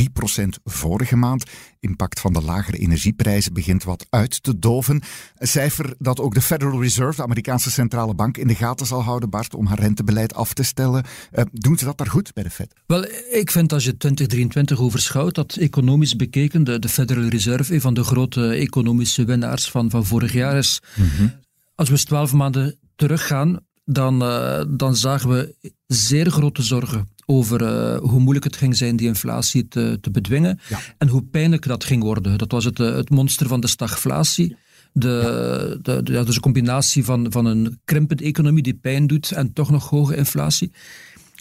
3,3 0.00 0.04
procent 0.12 0.58
vorige 0.64 1.16
maand. 1.16 1.50
Impact 1.82 2.20
van 2.20 2.32
de 2.32 2.42
lagere 2.42 2.76
energieprijzen 2.76 3.52
begint 3.52 3.84
wat 3.84 4.06
uit 4.10 4.42
te 4.42 4.58
doven. 4.58 5.02
Een 5.36 5.48
cijfer 5.48 5.94
dat 5.98 6.20
ook 6.20 6.34
de 6.34 6.42
Federal 6.42 6.82
Reserve, 6.82 7.16
de 7.16 7.22
Amerikaanse 7.22 7.70
centrale 7.70 8.14
bank, 8.14 8.36
in 8.36 8.46
de 8.46 8.54
gaten 8.54 8.86
zal 8.86 9.02
houden, 9.02 9.30
Bart, 9.30 9.54
om 9.54 9.66
haar 9.66 9.78
rentebeleid 9.78 10.34
af 10.34 10.52
te 10.52 10.62
stellen. 10.62 11.04
Uh, 11.32 11.44
doen 11.52 11.78
ze 11.78 11.84
dat 11.84 11.98
daar 11.98 12.06
goed 12.06 12.32
bij 12.32 12.42
de 12.42 12.50
Fed? 12.50 12.74
Wel, 12.86 13.04
ik 13.30 13.50
vind 13.50 13.72
als 13.72 13.84
je 13.84 13.96
2023 13.96 14.80
overschouwt, 14.80 15.34
dat 15.34 15.56
economisch 15.56 16.16
bekeken 16.16 16.64
de, 16.64 16.78
de 16.78 16.88
Federal 16.88 17.28
Reserve 17.28 17.74
een 17.74 17.80
van 17.80 17.94
de 17.94 18.04
grote 18.04 18.48
economische 18.48 19.24
winnaars 19.24 19.70
van, 19.70 19.90
van 19.90 20.06
vorig 20.06 20.32
jaar 20.32 20.56
is. 20.56 20.80
Mhm. 20.96 21.28
Als 21.74 21.88
we 21.88 21.94
eens 21.94 22.04
twaalf 22.04 22.32
maanden 22.32 22.78
teruggaan, 22.96 23.58
dan, 23.84 24.22
uh, 24.22 24.64
dan 24.68 24.96
zagen 24.96 25.28
we 25.28 25.54
zeer 25.86 26.30
grote 26.30 26.62
zorgen 26.62 27.08
over 27.26 27.62
uh, 27.62 27.98
hoe 27.98 28.20
moeilijk 28.20 28.44
het 28.44 28.56
ging 28.56 28.76
zijn 28.76 28.96
die 28.96 29.06
inflatie 29.06 29.68
te, 29.68 29.98
te 30.00 30.10
bedwingen 30.10 30.60
ja. 30.68 30.78
en 30.98 31.08
hoe 31.08 31.22
pijnlijk 31.22 31.66
dat 31.66 31.84
ging 31.84 32.02
worden. 32.02 32.38
Dat 32.38 32.52
was 32.52 32.64
het, 32.64 32.78
het 32.78 33.10
monster 33.10 33.48
van 33.48 33.60
de 33.60 33.66
stagflatie. 33.66 34.56
De, 34.92 35.78
de, 35.82 36.02
dus 36.02 36.34
een 36.34 36.40
combinatie 36.40 37.04
van, 37.04 37.26
van 37.32 37.44
een 37.44 37.80
krimpende 37.84 38.24
economie 38.24 38.62
die 38.62 38.74
pijn 38.74 39.06
doet 39.06 39.32
en 39.32 39.52
toch 39.52 39.70
nog 39.70 39.88
hoge 39.88 40.16
inflatie. 40.16 40.72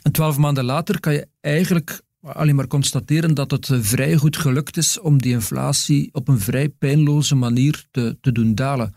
En 0.01 0.11
twaalf 0.11 0.37
maanden 0.37 0.63
later 0.63 0.99
kan 0.99 1.13
je 1.13 1.27
eigenlijk 1.41 2.01
alleen 2.21 2.55
maar 2.55 2.67
constateren 2.67 3.33
dat 3.33 3.51
het 3.51 3.69
vrij 3.71 4.15
goed 4.15 4.37
gelukt 4.37 4.77
is 4.77 4.99
om 4.99 5.21
die 5.21 5.31
inflatie 5.31 6.09
op 6.11 6.27
een 6.27 6.39
vrij 6.39 6.69
pijnloze 6.69 7.35
manier 7.35 7.85
te, 7.91 8.17
te 8.21 8.31
doen 8.31 8.55
dalen. 8.55 8.95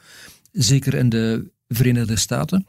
Zeker 0.53 0.95
in 0.95 1.09
de 1.09 1.51
Verenigde 1.69 2.17
Staten. 2.17 2.67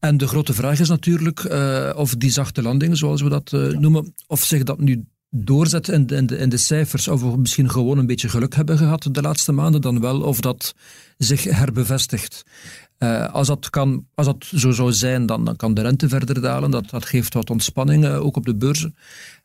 En 0.00 0.16
de 0.16 0.26
grote 0.26 0.54
vraag 0.54 0.80
is 0.80 0.88
natuurlijk 0.88 1.44
uh, 1.44 1.92
of 1.96 2.14
die 2.14 2.30
zachte 2.30 2.62
landing, 2.62 2.96
zoals 2.96 3.22
we 3.22 3.28
dat 3.28 3.52
uh, 3.52 3.78
noemen, 3.78 4.14
of 4.26 4.44
zich 4.44 4.62
dat 4.62 4.78
nu 4.78 5.04
doorzet 5.30 5.88
in 5.88 6.06
de, 6.06 6.16
in, 6.16 6.26
de, 6.26 6.36
in 6.36 6.48
de, 6.48 6.56
cijfers, 6.56 7.08
of 7.08 7.20
we 7.20 7.36
misschien 7.38 7.70
gewoon 7.70 7.98
een 7.98 8.06
beetje 8.06 8.28
geluk 8.28 8.54
hebben 8.54 8.78
gehad 8.78 9.08
de 9.10 9.22
laatste 9.22 9.52
maanden, 9.52 9.80
dan 9.80 10.00
wel 10.00 10.20
of 10.20 10.40
dat 10.40 10.74
zich 11.16 11.44
herbevestigt. 11.44 12.42
Uh, 12.98 13.32
als, 13.32 13.46
dat 13.46 13.70
kan, 13.70 14.06
als 14.14 14.26
dat 14.26 14.44
zo 14.54 14.70
zou 14.70 14.92
zijn, 14.92 15.26
dan, 15.26 15.44
dan 15.44 15.56
kan 15.56 15.74
de 15.74 15.82
rente 15.82 16.08
verder 16.08 16.40
dalen. 16.40 16.70
Dat, 16.70 16.90
dat 16.90 17.04
geeft 17.04 17.34
wat 17.34 17.50
ontspanning, 17.50 18.04
uh, 18.04 18.24
ook 18.24 18.36
op 18.36 18.44
de 18.44 18.56
beurzen. 18.56 18.96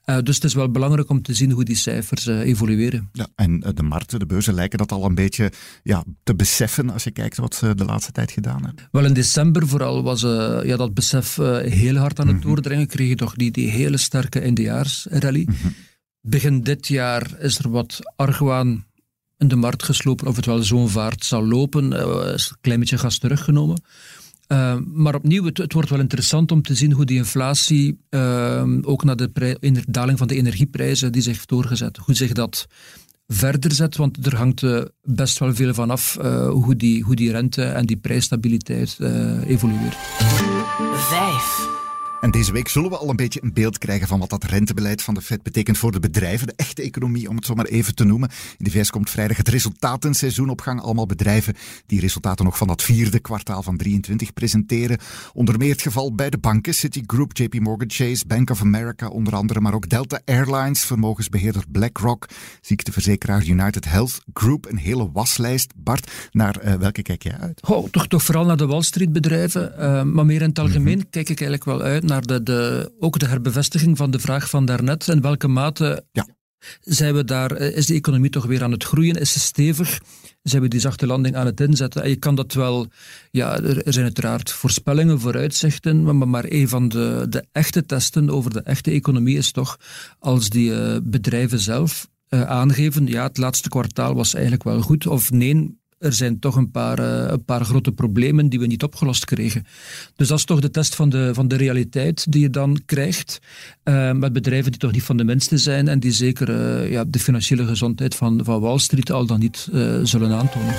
Uh, 0.06 0.18
dus 0.24 0.36
het 0.36 0.44
is 0.44 0.54
wel 0.54 0.72
belangrijk 0.72 1.10
om 1.10 1.22
te 1.22 1.34
zien 1.34 1.52
hoe 1.52 1.64
die 1.64 1.76
cijfers 1.76 2.28
evolueren. 2.28 3.10
Ja, 3.12 3.28
en 3.36 3.60
de 3.60 3.84
markten, 3.84 4.20
de 4.20 4.26
beurzen 4.26 4.54
lijken 4.54 4.78
dat 4.78 4.92
al 4.92 5.06
een 5.06 5.16
beetje 5.16 5.52
ja, 5.84 6.04
te 6.24 6.36
beseffen 6.36 6.90
als 6.90 7.04
je 7.04 7.12
kijkt 7.12 7.38
wat 7.38 7.56
ze 7.56 7.76
de 7.76 7.86
laatste 7.86 8.12
tijd 8.12 8.32
gedaan 8.32 8.66
hebben. 8.66 8.88
Wel, 8.92 9.06
in 9.06 9.14
december 9.14 9.68
vooral 9.68 10.04
was 10.04 10.22
ja, 10.22 10.78
dat 10.78 10.94
besef 10.94 11.36
heel 11.36 11.96
hard 11.96 12.20
aan 12.20 12.28
het 12.28 12.36
mm 12.36 12.42
-hmm. 12.42 12.52
doordringen. 12.52 12.88
Kreeg 12.88 13.10
je 13.10 13.16
toch 13.16 13.36
die, 13.36 13.52
die 13.52 13.70
hele 13.70 13.98
sterke 13.98 14.40
eindejaarsrally. 14.40 15.46
Mm 15.50 15.56
-hmm. 15.62 15.74
Begin 16.22 16.62
dit 16.62 16.88
jaar 16.88 17.40
is 17.40 17.60
er 17.60 17.70
wat 17.70 18.00
argwaan 18.16 18.86
de 19.48 19.56
markt 19.56 19.84
geslopen 19.84 20.28
of 20.28 20.36
het 20.36 20.46
wel 20.46 20.64
zo'n 20.64 20.90
vaart 20.90 21.26
zal 21.26 21.48
lopen. 21.48 21.92
Uh, 21.92 22.00
een 22.00 22.58
klein 22.62 22.80
beetje 22.80 22.98
gas 22.98 23.18
teruggenomen. 23.18 23.82
Uh, 24.48 24.76
maar 24.94 25.16
opnieuw, 25.16 25.46
het, 25.46 25.74
wordt 25.74 25.90
wel 25.90 26.00
interessant 26.00 26.52
om 26.52 26.62
te 26.62 26.76
zien 26.76 26.92
hoe 26.92 27.06
die 27.06 27.18
inflatie, 27.18 28.00
uh, 28.10 28.64
ook 28.82 29.04
na 29.04 29.16
de 29.16 29.84
daling 29.88 30.18
van 30.18 30.28
de 30.28 30.36
energieprijzen 30.36 31.12
die 31.12 31.22
zich 31.22 31.46
doorgezet, 31.46 31.98
hoe 31.98 32.16
zich 32.16 32.32
dat 32.32 32.68
verder 33.28 33.72
zet, 33.72 33.96
want 33.96 34.26
er 34.26 34.36
hangt 34.36 34.64
best 35.04 35.40
wel 35.40 35.56
veel 35.56 35.74
van 35.74 35.90
af 35.90 36.18
hoe, 36.50 36.76
die, 36.76 37.04
hoe 37.04 37.16
die 37.16 37.32
rente 37.32 37.64
en 37.64 37.86
die 37.86 37.98
prijsstabiliteit 37.98 38.98
evolueert. 39.48 39.96
Vijf. 40.94 41.80
En 42.22 42.32
deze 42.32 42.52
week 42.52 42.68
zullen 42.68 42.90
we 42.90 42.98
al 42.98 43.10
een 43.10 43.16
beetje 43.16 43.44
een 43.44 43.54
beeld 43.54 43.78
krijgen 43.78 44.08
van 44.08 44.20
wat 44.20 44.30
dat 44.30 44.44
rentebeleid 44.44 45.02
van 45.02 45.14
de 45.14 45.22
Fed 45.22 45.44
betekent 45.44 45.78
voor 45.78 45.92
de 45.92 46.00
bedrijven, 46.00 46.48
de 46.48 46.54
echte 46.56 46.82
economie, 46.82 47.30
om 47.30 47.36
het 47.36 47.46
zo 47.46 47.54
maar 47.54 47.66
even 47.66 47.96
te 47.96 48.04
noemen. 48.04 48.30
In 48.58 48.66
de 48.66 48.72
VS 48.72 48.90
komt 48.90 49.10
vrijdag 49.10 49.38
het 49.38 49.48
resultatenseizoen 49.48 50.50
op 50.50 50.62
gang. 50.62 50.82
Allemaal 50.82 51.06
bedrijven 51.06 51.56
die 51.86 52.00
resultaten 52.00 52.46
nog 52.46 52.58
van 52.58 52.68
dat 52.68 52.82
vierde 52.84 53.20
kwartaal 53.20 53.64
van 53.64 53.78
23 53.78 54.34
presenteren. 54.34 54.98
Onder 55.34 55.58
meer 55.58 55.72
het 55.72 55.82
geval 55.82 56.16
bij 56.16 56.30
de 56.30 56.38
banken, 56.38 56.74
Citigroup, 56.74 57.38
JP 57.38 57.60
Morgan 57.60 57.90
Chase, 57.92 58.26
Bank 58.28 58.50
of 58.50 58.62
America 58.62 59.08
onder 59.08 59.36
andere, 59.36 59.60
maar 59.60 59.74
ook 59.74 59.90
Delta 59.90 60.20
Airlines, 60.26 60.86
vermogensbeheerder 60.86 61.64
BlackRock, 61.72 62.28
ziekteverzekeraar 62.62 63.46
United 63.46 63.86
Health 63.86 64.22
Group. 64.34 64.66
Een 64.66 64.78
hele 64.78 65.12
waslijst. 65.12 65.74
Bart, 65.76 66.12
naar 66.32 66.66
uh, 66.66 66.74
welke 66.74 67.02
kijk 67.02 67.24
jij 67.24 67.38
uit? 67.40 67.62
Oh, 67.68 67.90
toch, 67.90 68.08
toch 68.08 68.24
vooral 68.24 68.46
naar 68.46 68.58
de 68.58 68.66
Wall 68.66 68.82
Street 68.82 69.14
bedrijven, 69.14 69.74
uh, 69.80 70.04
maar 70.04 70.26
meer 70.26 70.42
in 70.42 70.50
het 70.50 70.60
algemeen 70.60 70.94
mm 70.94 71.02
-hmm. 71.02 71.10
kijk 71.10 71.30
ik 71.30 71.42
eigenlijk 71.42 71.66
wel 71.66 71.82
uit 71.82 72.10
naar 72.12 72.26
de, 72.26 72.44
de, 72.44 72.92
ook 73.00 73.20
de 73.20 73.28
herbevestiging 73.28 73.98
van 73.98 74.12
de 74.12 74.20
vraag 74.20 74.50
van 74.50 74.66
daarnet. 74.66 75.08
In 75.08 75.22
welke 75.22 75.48
mate 75.48 76.06
ja. 76.12 76.28
zijn 76.80 77.14
we 77.14 77.24
daar, 77.24 77.52
eh, 77.52 77.78
is 77.78 77.86
de 77.86 77.94
economie 77.94 78.30
toch 78.30 78.46
weer 78.46 78.64
aan 78.64 78.72
het 78.72 78.84
groeien? 78.84 79.16
Is 79.16 79.32
ze 79.32 79.40
stevig? 79.40 80.00
Zijn 80.44 80.62
we 80.62 80.68
die 80.68 80.80
zachte 80.80 81.08
landing 81.08 81.36
aan 81.36 81.46
het 81.46 81.62
inzetten? 81.62 82.04
En 82.04 82.10
je 82.10 82.16
kan 82.16 82.36
dat 82.36 82.54
wel, 82.54 82.88
ja, 83.32 83.60
er 83.60 83.94
zijn 83.94 84.06
uiteraard 84.06 84.52
voorspellingen, 84.52 85.20
vooruitzichten, 85.20 86.04
maar, 86.04 86.28
maar 86.28 86.46
een 86.48 86.70
van 86.70 86.90
de, 86.90 87.26
de 87.30 87.46
echte 87.52 87.86
testen 87.86 88.30
over 88.30 88.52
de 88.52 88.62
echte 88.62 88.92
economie 88.92 89.38
is 89.38 89.52
toch 89.52 89.78
als 90.20 90.50
die 90.50 90.70
uh, 90.70 90.98
bedrijven 91.04 91.60
zelf 91.60 92.10
uh, 92.30 92.42
aangeven, 92.42 93.08
ja, 93.08 93.24
het 93.24 93.38
laatste 93.38 93.70
kwartaal 93.70 94.14
was 94.14 94.34
eigenlijk 94.34 94.64
wel 94.64 94.82
goed, 94.82 95.08
of 95.08 95.32
nee, 95.32 95.80
er 96.02 96.14
zijn 96.14 96.40
toch 96.40 96.56
een 96.56 96.72
paar, 96.72 97.00
uh, 97.00 97.32
een 97.32 97.46
paar 97.46 97.66
grote 97.66 97.92
problemen 97.92 98.50
die 98.50 98.60
we 98.60 98.68
niet 98.68 98.84
opgelost 98.84 99.26
kregen. 99.26 99.66
Dus 100.16 100.28
dat 100.28 100.38
is 100.38 100.46
toch 100.46 100.60
de 100.60 100.70
test 100.70 100.96
van 100.96 101.10
de, 101.10 101.30
van 101.34 101.48
de 101.48 101.56
realiteit 101.56 102.32
die 102.32 102.42
je 102.42 102.50
dan 102.50 102.82
krijgt. 102.86 103.40
Uh, 103.84 104.12
met 104.12 104.34
bedrijven 104.34 104.72
die 104.72 104.80
toch 104.80 104.92
niet 104.92 105.04
van 105.04 105.18
de 105.18 105.24
minste 105.24 105.58
zijn 105.58 105.88
en 105.88 106.00
die 106.00 106.12
zeker 106.12 106.50
uh, 106.50 106.92
ja, 106.92 107.04
de 107.08 107.20
financiële 107.20 107.66
gezondheid 107.66 108.16
van, 108.16 108.40
van 108.44 108.62
Wall 108.62 108.80
Street 108.80 109.12
al 109.12 109.26
dan 109.26 109.40
niet 109.40 109.70
zullen 110.04 110.32
aantonen. 110.32 110.76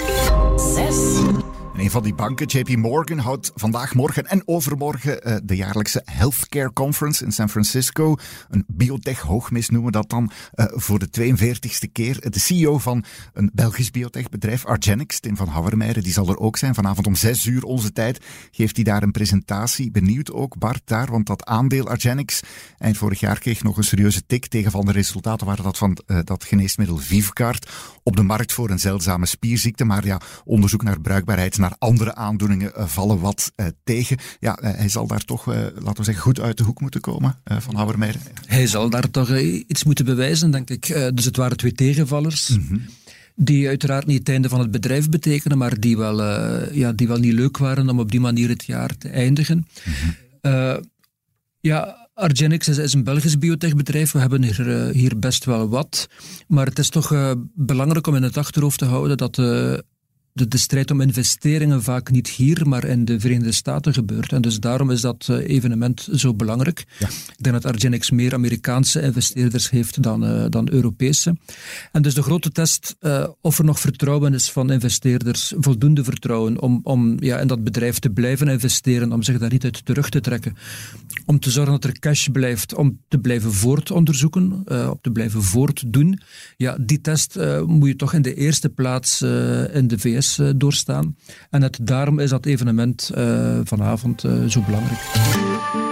Zes. 0.74 1.61
Een 1.76 1.90
van 1.90 2.02
die 2.02 2.14
banken, 2.14 2.46
JP 2.46 2.76
Morgan, 2.76 3.18
houdt 3.18 3.50
vandaag, 3.54 3.94
morgen 3.94 4.26
en 4.26 4.42
overmorgen 4.44 5.28
uh, 5.28 5.36
de 5.44 5.56
jaarlijkse 5.56 6.02
Healthcare 6.04 6.72
Conference 6.72 7.24
in 7.24 7.32
San 7.32 7.48
Francisco. 7.48 8.16
Een 8.50 8.64
biotech-hoogmis 8.66 9.68
noemen 9.68 9.92
we 9.92 9.98
dat 9.98 10.10
dan 10.10 10.30
uh, 10.54 10.66
voor 10.70 10.98
de 10.98 11.08
42ste 11.20 11.92
keer. 11.92 12.30
De 12.30 12.38
CEO 12.38 12.78
van 12.78 13.04
een 13.32 13.50
Belgisch 13.54 13.90
biotechbedrijf, 13.90 14.64
Argenix, 14.64 15.20
Tim 15.20 15.36
van 15.36 15.48
Houwermeijeren, 15.48 16.02
die 16.02 16.12
zal 16.12 16.28
er 16.28 16.38
ook 16.38 16.56
zijn. 16.56 16.74
Vanavond 16.74 17.06
om 17.06 17.14
6 17.14 17.46
uur 17.46 17.64
onze 17.64 17.92
tijd 17.92 18.24
geeft 18.50 18.76
hij 18.76 18.84
daar 18.84 19.02
een 19.02 19.10
presentatie. 19.10 19.90
Benieuwd 19.90 20.32
ook, 20.32 20.58
Bart, 20.58 20.82
daar, 20.84 21.10
want 21.10 21.26
dat 21.26 21.44
aandeel 21.44 21.88
Argenix 21.88 22.40
eind 22.78 22.96
vorig 22.96 23.20
jaar 23.20 23.38
kreeg 23.38 23.62
nog 23.62 23.76
een 23.76 23.84
serieuze 23.84 24.26
tik 24.26 24.46
tegen 24.46 24.70
van 24.70 24.86
de 24.86 24.92
resultaten 24.92 25.46
waren 25.46 25.64
dat 25.64 25.78
van 25.78 25.98
uh, 26.06 26.18
dat 26.24 26.44
geneesmiddel 26.44 26.96
Vivcard 26.96 27.70
op 28.02 28.16
de 28.16 28.22
markt 28.22 28.52
voor 28.52 28.70
een 28.70 28.78
zeldzame 28.78 29.26
spierziekte. 29.26 29.84
Maar 29.84 30.06
ja, 30.06 30.20
onderzoek 30.44 30.82
naar 30.82 31.00
bruikbaarheid 31.00 31.60
naar 31.62 31.74
andere 31.78 32.14
aandoeningen 32.14 32.72
uh, 32.76 32.86
vallen 32.86 33.20
wat 33.20 33.52
uh, 33.56 33.66
tegen. 33.84 34.18
Ja, 34.40 34.62
uh, 34.62 34.70
hij 34.74 34.88
zal 34.88 35.06
daar 35.06 35.24
toch, 35.24 35.46
laten 35.46 35.96
we 35.96 36.04
zeggen, 36.04 36.22
goed 36.22 36.40
uit 36.40 36.56
de 36.56 36.64
hoek 36.64 36.80
moeten 36.80 37.00
komen 37.00 37.40
van 37.44 37.74
Houwermeijer. 37.74 38.16
Hij 38.46 38.66
zal 38.66 38.90
daar 38.90 39.10
toch 39.10 39.38
iets 39.66 39.84
moeten 39.84 40.04
bewijzen, 40.04 40.50
denk 40.50 40.70
ik. 40.70 41.10
dus 41.14 41.24
het 41.24 41.36
waren 41.36 41.56
twee 41.56 41.72
tegenvallers. 41.72 42.48
Mm 42.48 42.66
-hmm. 42.68 42.82
Die 43.34 43.68
uiteraard 43.68 44.06
niet 44.06 44.18
het 44.18 44.28
einde 44.28 44.48
van 44.48 44.60
het 44.60 44.70
bedrijf 44.70 45.08
betekenen, 45.08 45.58
maar 45.58 45.80
die 45.80 45.96
wel, 45.96 46.22
ja, 46.72 46.92
die 46.92 47.08
wel 47.08 47.18
niet 47.18 47.32
leuk 47.32 47.58
waren 47.58 47.88
om 47.88 48.00
op 48.00 48.10
die 48.10 48.20
manier 48.20 48.48
het 48.48 48.64
jaar 48.64 48.96
te 48.98 49.08
eindigen. 49.08 49.66
Mm 49.84 49.92
-hmm. 50.42 50.80
ja, 51.60 52.08
Argenix 52.14 52.68
is, 52.68 52.78
is, 52.78 52.92
een 52.92 53.04
Belgisch 53.04 53.38
biotechbedrijf. 53.38 54.12
We 54.12 54.18
hebben 54.18 54.42
hier, 54.42 54.68
uh, 54.68 54.94
hier 54.94 55.18
best 55.18 55.44
wel 55.44 55.68
wat. 55.68 56.08
Maar 56.48 56.66
het 56.66 56.78
is 56.78 56.88
toch 56.88 57.36
belangrijk 57.54 58.06
om 58.06 58.14
in 58.14 58.22
het 58.22 58.36
achterhoofd 58.36 58.78
te 58.78 58.84
houden 58.84 59.16
dat 59.16 59.38
uh, 59.38 59.74
de, 60.32 60.48
de, 60.48 60.58
strijd 60.58 60.90
om 60.90 61.00
investeringen 61.00 61.82
vaak 61.82 62.10
niet 62.10 62.28
hier, 62.28 62.68
maar 62.68 62.84
in 62.84 63.04
de 63.04 63.20
Verenigde 63.20 63.52
Staten 63.52 63.94
gebeurt. 63.94 64.32
En 64.32 64.42
dus 64.42 64.60
daarom 64.60 64.90
is 64.90 65.00
dat 65.00 65.28
uh, 65.30 65.48
evenement 65.48 66.08
zo 66.12 66.34
belangrijk. 66.34 66.84
Ja. 66.98 67.06
Ik 67.08 67.34
denk 67.36 67.62
dat 67.62 67.72
Argenix 67.72 68.10
meer 68.10 68.34
Amerikaanse 68.34 69.02
investeerders 69.02 69.70
heeft 69.70 70.02
dan, 70.02 70.24
uh, 70.24 70.44
dan 70.48 70.68
Europese. 70.70 71.36
En 71.92 72.02
dus 72.02 72.14
de 72.14 72.22
grote 72.22 72.50
test 72.50 72.96
uh, 73.00 73.26
of 73.40 73.58
er 73.58 73.64
nog 73.64 73.80
vertrouwen 73.80 74.34
is 74.34 74.50
van 74.50 74.70
investeerders, 74.70 75.52
voldoende 75.56 76.04
vertrouwen 76.04 76.60
om, 76.60 76.80
om 76.82 77.22
ja, 77.22 77.38
in 77.38 77.46
dat 77.46 77.64
bedrijf 77.64 77.98
te 77.98 78.10
blijven 78.10 78.48
investeren, 78.48 79.12
om 79.12 79.22
zich 79.22 79.38
daar 79.38 79.50
niet 79.50 79.64
uit 79.64 79.84
terug 79.84 80.08
te 80.08 80.20
trekken. 80.20 80.56
Om 81.26 81.40
te 81.40 81.50
zorgen 81.50 81.72
dat 81.72 81.84
er 81.84 81.98
cash 81.98 82.28
blijft, 82.28 82.74
om 82.74 83.00
te 83.08 83.18
blijven 83.18 83.52
voortonderzoeken, 83.52 84.64
om 84.68 84.98
te 85.00 85.10
blijven 85.10 85.42
voortdoen. 85.42 86.20
Ja, 86.56 86.76
die 86.80 87.00
test 87.00 87.38
moet 87.66 87.88
je 87.88 87.96
toch 87.96 88.12
in 88.12 88.22
de 88.22 88.34
eerste 88.34 88.68
plaats 88.68 89.22
in 89.72 89.88
de 89.88 89.98
VS 89.98 90.21
uh, 90.40 90.50
doorstaan. 90.56 91.16
En 91.50 91.62
het, 91.62 91.78
daarom 91.82 92.18
is 92.18 92.30
dat 92.30 92.46
evenement 92.46 93.10
uh, 93.14 93.58
vanavond 93.64 94.24
uh, 94.24 94.46
zo 94.46 94.60
belangrijk. 94.60 95.00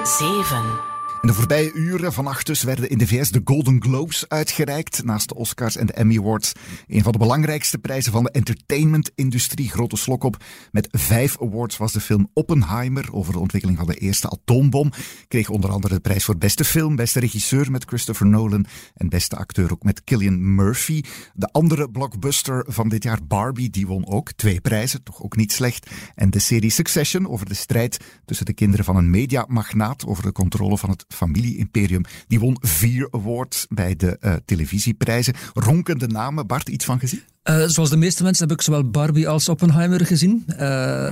7. 0.04 0.89
In 1.20 1.28
de 1.28 1.34
voorbije 1.34 1.72
uren 1.72 2.12
vannacht 2.12 2.46
dus 2.46 2.62
werden 2.62 2.90
in 2.90 2.98
de 2.98 3.06
VS 3.06 3.30
de 3.30 3.40
Golden 3.44 3.82
Globes 3.82 4.28
uitgereikt. 4.28 5.04
Naast 5.04 5.28
de 5.28 5.34
Oscars 5.34 5.76
en 5.76 5.86
de 5.86 5.92
Emmy 5.92 6.18
Awards. 6.18 6.52
Een 6.86 7.02
van 7.02 7.12
de 7.12 7.18
belangrijkste 7.18 7.78
prijzen 7.78 8.12
van 8.12 8.22
de 8.22 8.30
entertainment-industrie. 8.30 9.70
Grote 9.70 9.96
slok 9.96 10.24
op. 10.24 10.44
Met 10.70 10.88
vijf 10.90 11.40
awards 11.40 11.76
was 11.76 11.92
de 11.92 12.00
film 12.00 12.30
Oppenheimer 12.32 13.08
over 13.12 13.32
de 13.32 13.38
ontwikkeling 13.38 13.78
van 13.78 13.86
de 13.86 13.94
eerste 13.94 14.30
atoombom. 14.30 14.90
Kreeg 15.28 15.48
onder 15.48 15.70
andere 15.70 15.94
de 15.94 16.00
prijs 16.00 16.24
voor 16.24 16.38
beste 16.38 16.64
film, 16.64 16.96
beste 16.96 17.20
regisseur 17.20 17.70
met 17.70 17.84
Christopher 17.84 18.26
Nolan. 18.26 18.66
En 18.94 19.08
beste 19.08 19.36
acteur 19.36 19.72
ook 19.72 19.82
met 19.82 20.04
Killian 20.04 20.54
Murphy. 20.54 21.02
De 21.34 21.48
andere 21.52 21.90
blockbuster 21.90 22.64
van 22.68 22.88
dit 22.88 23.02
jaar, 23.02 23.18
Barbie, 23.26 23.70
die 23.70 23.86
won 23.86 24.06
ook 24.06 24.32
twee 24.32 24.60
prijzen. 24.60 25.02
Toch 25.02 25.22
ook 25.22 25.36
niet 25.36 25.52
slecht. 25.52 25.90
En 26.14 26.30
de 26.30 26.38
serie 26.38 26.70
Succession 26.70 27.28
over 27.28 27.46
de 27.46 27.54
strijd 27.54 28.04
tussen 28.24 28.46
de 28.46 28.54
kinderen 28.54 28.84
van 28.84 28.96
een 28.96 29.10
mediamagnaat 29.10 30.06
over 30.06 30.22
de 30.22 30.32
controle 30.32 30.78
van 30.78 30.90
het 30.90 31.08
familie-imperium. 31.14 32.04
Die 32.26 32.40
won 32.40 32.56
vier 32.60 33.08
awards 33.10 33.66
bij 33.68 33.96
de 33.96 34.16
uh, 34.20 34.34
televisieprijzen. 34.44 35.34
Ronkende 35.54 36.06
namen, 36.06 36.46
Bart, 36.46 36.68
iets 36.68 36.84
van 36.84 36.98
gezien? 36.98 37.22
Uh, 37.44 37.64
zoals 37.66 37.90
de 37.90 37.96
meeste 37.96 38.22
mensen 38.22 38.48
heb 38.48 38.56
ik 38.56 38.62
zowel 38.62 38.90
Barbie 38.90 39.28
als 39.28 39.48
Oppenheimer 39.48 40.06
gezien. 40.06 40.44
Uh, 40.48 40.56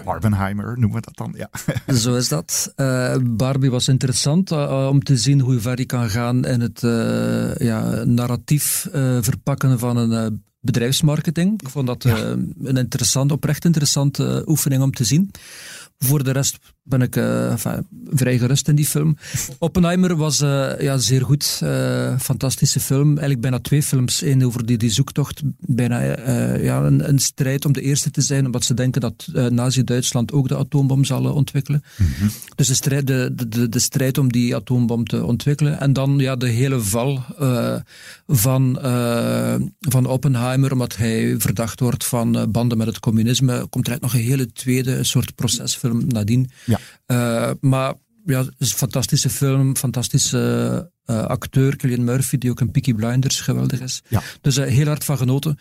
Barbenheimer 0.05 0.79
noemen 0.79 1.01
we 1.01 1.11
dat 1.13 1.17
dan, 1.17 1.35
ja. 1.37 1.51
zo 1.95 2.15
is 2.15 2.29
dat. 2.29 2.73
Uh, 2.77 3.17
Barbie 3.23 3.71
was 3.71 3.89
interessant 3.89 4.51
om 4.91 5.03
te 5.03 5.17
zien 5.17 5.41
hoe 5.41 5.61
ver 5.61 5.77
die 5.77 5.87
kan 5.87 6.11
gaan 6.11 6.45
in 6.45 6.61
het 6.61 6.81
ja, 7.61 8.05
narratief 8.05 8.89
verpakken 9.21 9.79
van 9.79 9.97
een 9.97 10.43
bedrijfsmarketing. 10.61 11.63
Ik 11.63 11.69
vond 11.69 11.87
dat 11.87 12.03
ja. 12.03 12.17
een 12.63 12.77
interessant, 12.77 13.33
oprecht 13.33 13.65
interessante 13.65 14.43
oefening 14.47 14.83
om 14.83 14.93
te 14.93 15.05
zien. 15.05 15.31
Voor 15.99 16.25
de 16.25 16.31
rest 16.31 16.59
ben 16.89 17.03
ik 17.03 17.17
uh, 17.17 17.51
enfin, 17.51 17.87
vrij 18.11 18.39
gerust 18.39 18.69
in 18.69 18.75
die 18.75 18.87
film. 18.87 19.17
Oppenheimer 19.59 20.17
was 20.17 20.41
uh, 20.41 20.81
ja, 20.81 20.99
zeer 20.99 21.25
goed. 21.25 21.61
Uh, 21.63 22.19
fantastische 22.19 22.81
film. 22.81 23.09
Eigenlijk 23.09 23.41
bijna 23.41 23.59
twee 23.59 23.83
films. 23.83 24.23
Eén 24.23 24.47
over 24.47 24.67
die, 24.67 24.77
die 24.77 24.91
zoektocht. 24.91 25.43
Bijna 25.59 26.01
ja, 26.57 26.83
een, 26.83 27.09
een, 27.09 27.19
strijd 27.19 27.65
om 27.65 27.73
de 27.73 27.81
eerste 27.81 28.11
te 28.11 28.21
zijn. 28.21 28.47
Omdat 28.47 28.65
ze 28.65 28.75
denken 28.75 29.01
dat 29.01 29.29
Nazi-Duitsland 29.51 30.33
ook 30.33 30.49
de 30.49 30.57
atoombom 30.57 31.05
zal 31.05 31.33
ontwikkelen. 31.33 31.83
Mm 31.97 32.07
-hmm. 32.19 32.31
Dus 32.55 32.67
de 32.67 32.75
strijd, 32.75 33.07
de, 33.07 33.33
de, 33.49 33.69
de, 33.69 33.79
strijd 33.79 34.19
om 34.19 34.33
die 34.33 34.55
atoombom 34.57 35.05
te 35.05 35.25
ontwikkelen. 35.25 35.81
En 35.81 35.93
dan 35.93 36.19
ja, 36.19 36.37
de 36.37 36.49
hele 36.49 36.81
val 36.81 37.23
van, 38.27 38.79
van 39.81 40.07
Oppenheimer. 40.07 40.73
Omdat 40.73 40.97
hij 40.97 41.35
verdacht 41.39 41.81
wordt 41.81 42.05
van 42.05 42.51
banden 42.51 42.79
met 42.79 42.87
het 42.87 43.01
communisme. 43.01 43.67
Komt 43.67 43.89
er 43.89 43.97
nog 44.01 44.15
een 44.15 44.21
hele 44.21 44.53
tweede 44.53 45.05
soort 45.05 45.35
procesfilm 45.35 45.88
nadien. 45.95 46.51
Ja. 46.65 46.79
Uh, 47.07 47.55
maar 47.61 47.95
ja, 48.25 48.39
het 48.39 48.55
is 48.59 48.71
een 48.71 48.77
fantastische 48.77 49.31
film, 49.31 49.77
fantastische 49.77 50.91
uh, 51.07 51.25
acteur, 51.25 51.75
Cillian 51.77 52.05
Murphy, 52.05 52.39
die 52.39 52.51
ook 52.51 52.61
een 52.61 52.71
Peaky 52.71 52.95
Blinders 52.95 53.41
geweldig 53.41 53.81
is. 53.81 54.03
Ja. 54.09 54.23
Dus 54.41 54.57
uh, 54.57 54.67
heel 54.67 54.87
hard 54.87 55.05
van 55.05 55.17
genoten. 55.17 55.59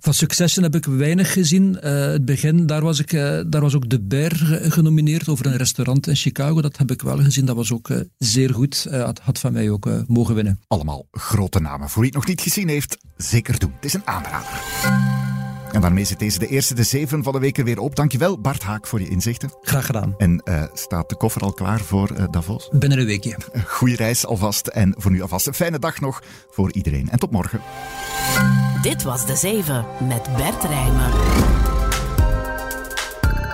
Van 0.00 0.14
Succession 0.14 0.64
heb 0.64 0.74
ik 0.74 0.84
weinig 0.84 1.32
gezien. 1.32 1.74
het 1.80 2.24
begin, 2.24 2.66
daar 2.66 2.82
was, 2.82 2.98
ik, 2.98 3.10
daar 3.46 3.60
was 3.60 3.74
ook 3.74 3.88
De 3.88 4.00
Bear 4.00 4.32
genomineerd 4.70 5.28
over 5.28 5.46
een 5.46 5.56
restaurant 5.56 6.06
in 6.06 6.16
Chicago. 6.16 6.60
Dat 6.60 6.76
heb 6.76 6.90
ik 6.90 7.02
wel 7.02 7.18
gezien, 7.18 7.44
dat 7.44 7.56
was 7.56 7.72
ook 7.72 7.90
zeer 8.18 8.54
goed. 8.54 8.86
had, 8.90 9.18
had 9.18 9.38
van 9.38 9.52
mij 9.52 9.70
ook 9.70 9.88
mogen 10.06 10.34
winnen. 10.34 10.60
Allemaal 10.66 11.06
grote 11.10 11.60
namen. 11.60 11.88
Voor 11.88 12.02
wie 12.02 12.10
het 12.10 12.20
nog 12.20 12.28
niet 12.28 12.40
gezien 12.40 12.68
heeft, 12.68 12.98
zeker 13.16 13.58
doen. 13.58 13.72
Het 13.74 13.84
is 13.84 13.94
een 13.94 14.06
aanrader. 14.06 15.27
En 15.72 15.80
daarmee 15.80 16.04
zit 16.04 16.18
deze 16.18 16.38
de 16.38 16.46
eerste, 16.46 16.74
de 16.74 16.82
zeven 16.82 17.22
van 17.22 17.32
de 17.32 17.38
week 17.38 17.58
er 17.58 17.64
weer 17.64 17.78
op. 17.78 17.96
Dankjewel 17.96 18.40
Bart 18.40 18.62
Haak 18.62 18.86
voor 18.86 19.00
je 19.00 19.08
inzichten. 19.08 19.50
Graag 19.60 19.86
gedaan. 19.86 20.14
En 20.18 20.42
uh, 20.44 20.62
staat 20.72 21.08
de 21.08 21.16
koffer 21.16 21.42
al 21.42 21.52
klaar 21.52 21.80
voor 21.80 22.10
uh, 22.18 22.24
Davos? 22.30 22.68
Binnen 22.72 22.98
een 22.98 23.06
weekje. 23.06 23.36
Goeie 23.66 23.96
reis 23.96 24.26
alvast 24.26 24.66
en 24.66 24.94
voor 24.98 25.10
nu 25.10 25.22
alvast 25.22 25.46
een 25.46 25.54
fijne 25.54 25.78
dag 25.78 26.00
nog 26.00 26.22
voor 26.50 26.72
iedereen. 26.72 27.08
En 27.08 27.18
tot 27.18 27.30
morgen. 27.30 27.60
Dit 28.82 29.02
was 29.02 29.26
de 29.26 29.36
zeven 29.36 29.86
met 30.08 30.36
Bert 30.36 30.64
Rijmen. 30.64 31.10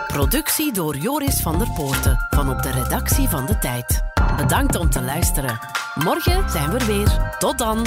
Productie 0.07 0.73
door 0.73 0.97
Joris 0.97 1.41
van 1.41 1.59
der 1.59 1.71
Poorten 1.71 2.27
van 2.31 2.51
op 2.51 2.63
de 2.63 2.71
redactie 2.71 3.29
van 3.29 3.47
De 3.47 3.59
Tijd. 3.59 4.03
Bedankt 4.37 4.77
om 4.77 4.91
te 4.91 5.03
luisteren. 5.03 5.59
Morgen 5.95 6.51
zijn 6.51 6.71
we 6.71 6.79
er 6.79 6.87
weer. 6.87 7.37
Tot 7.39 7.59
dan. 7.59 7.87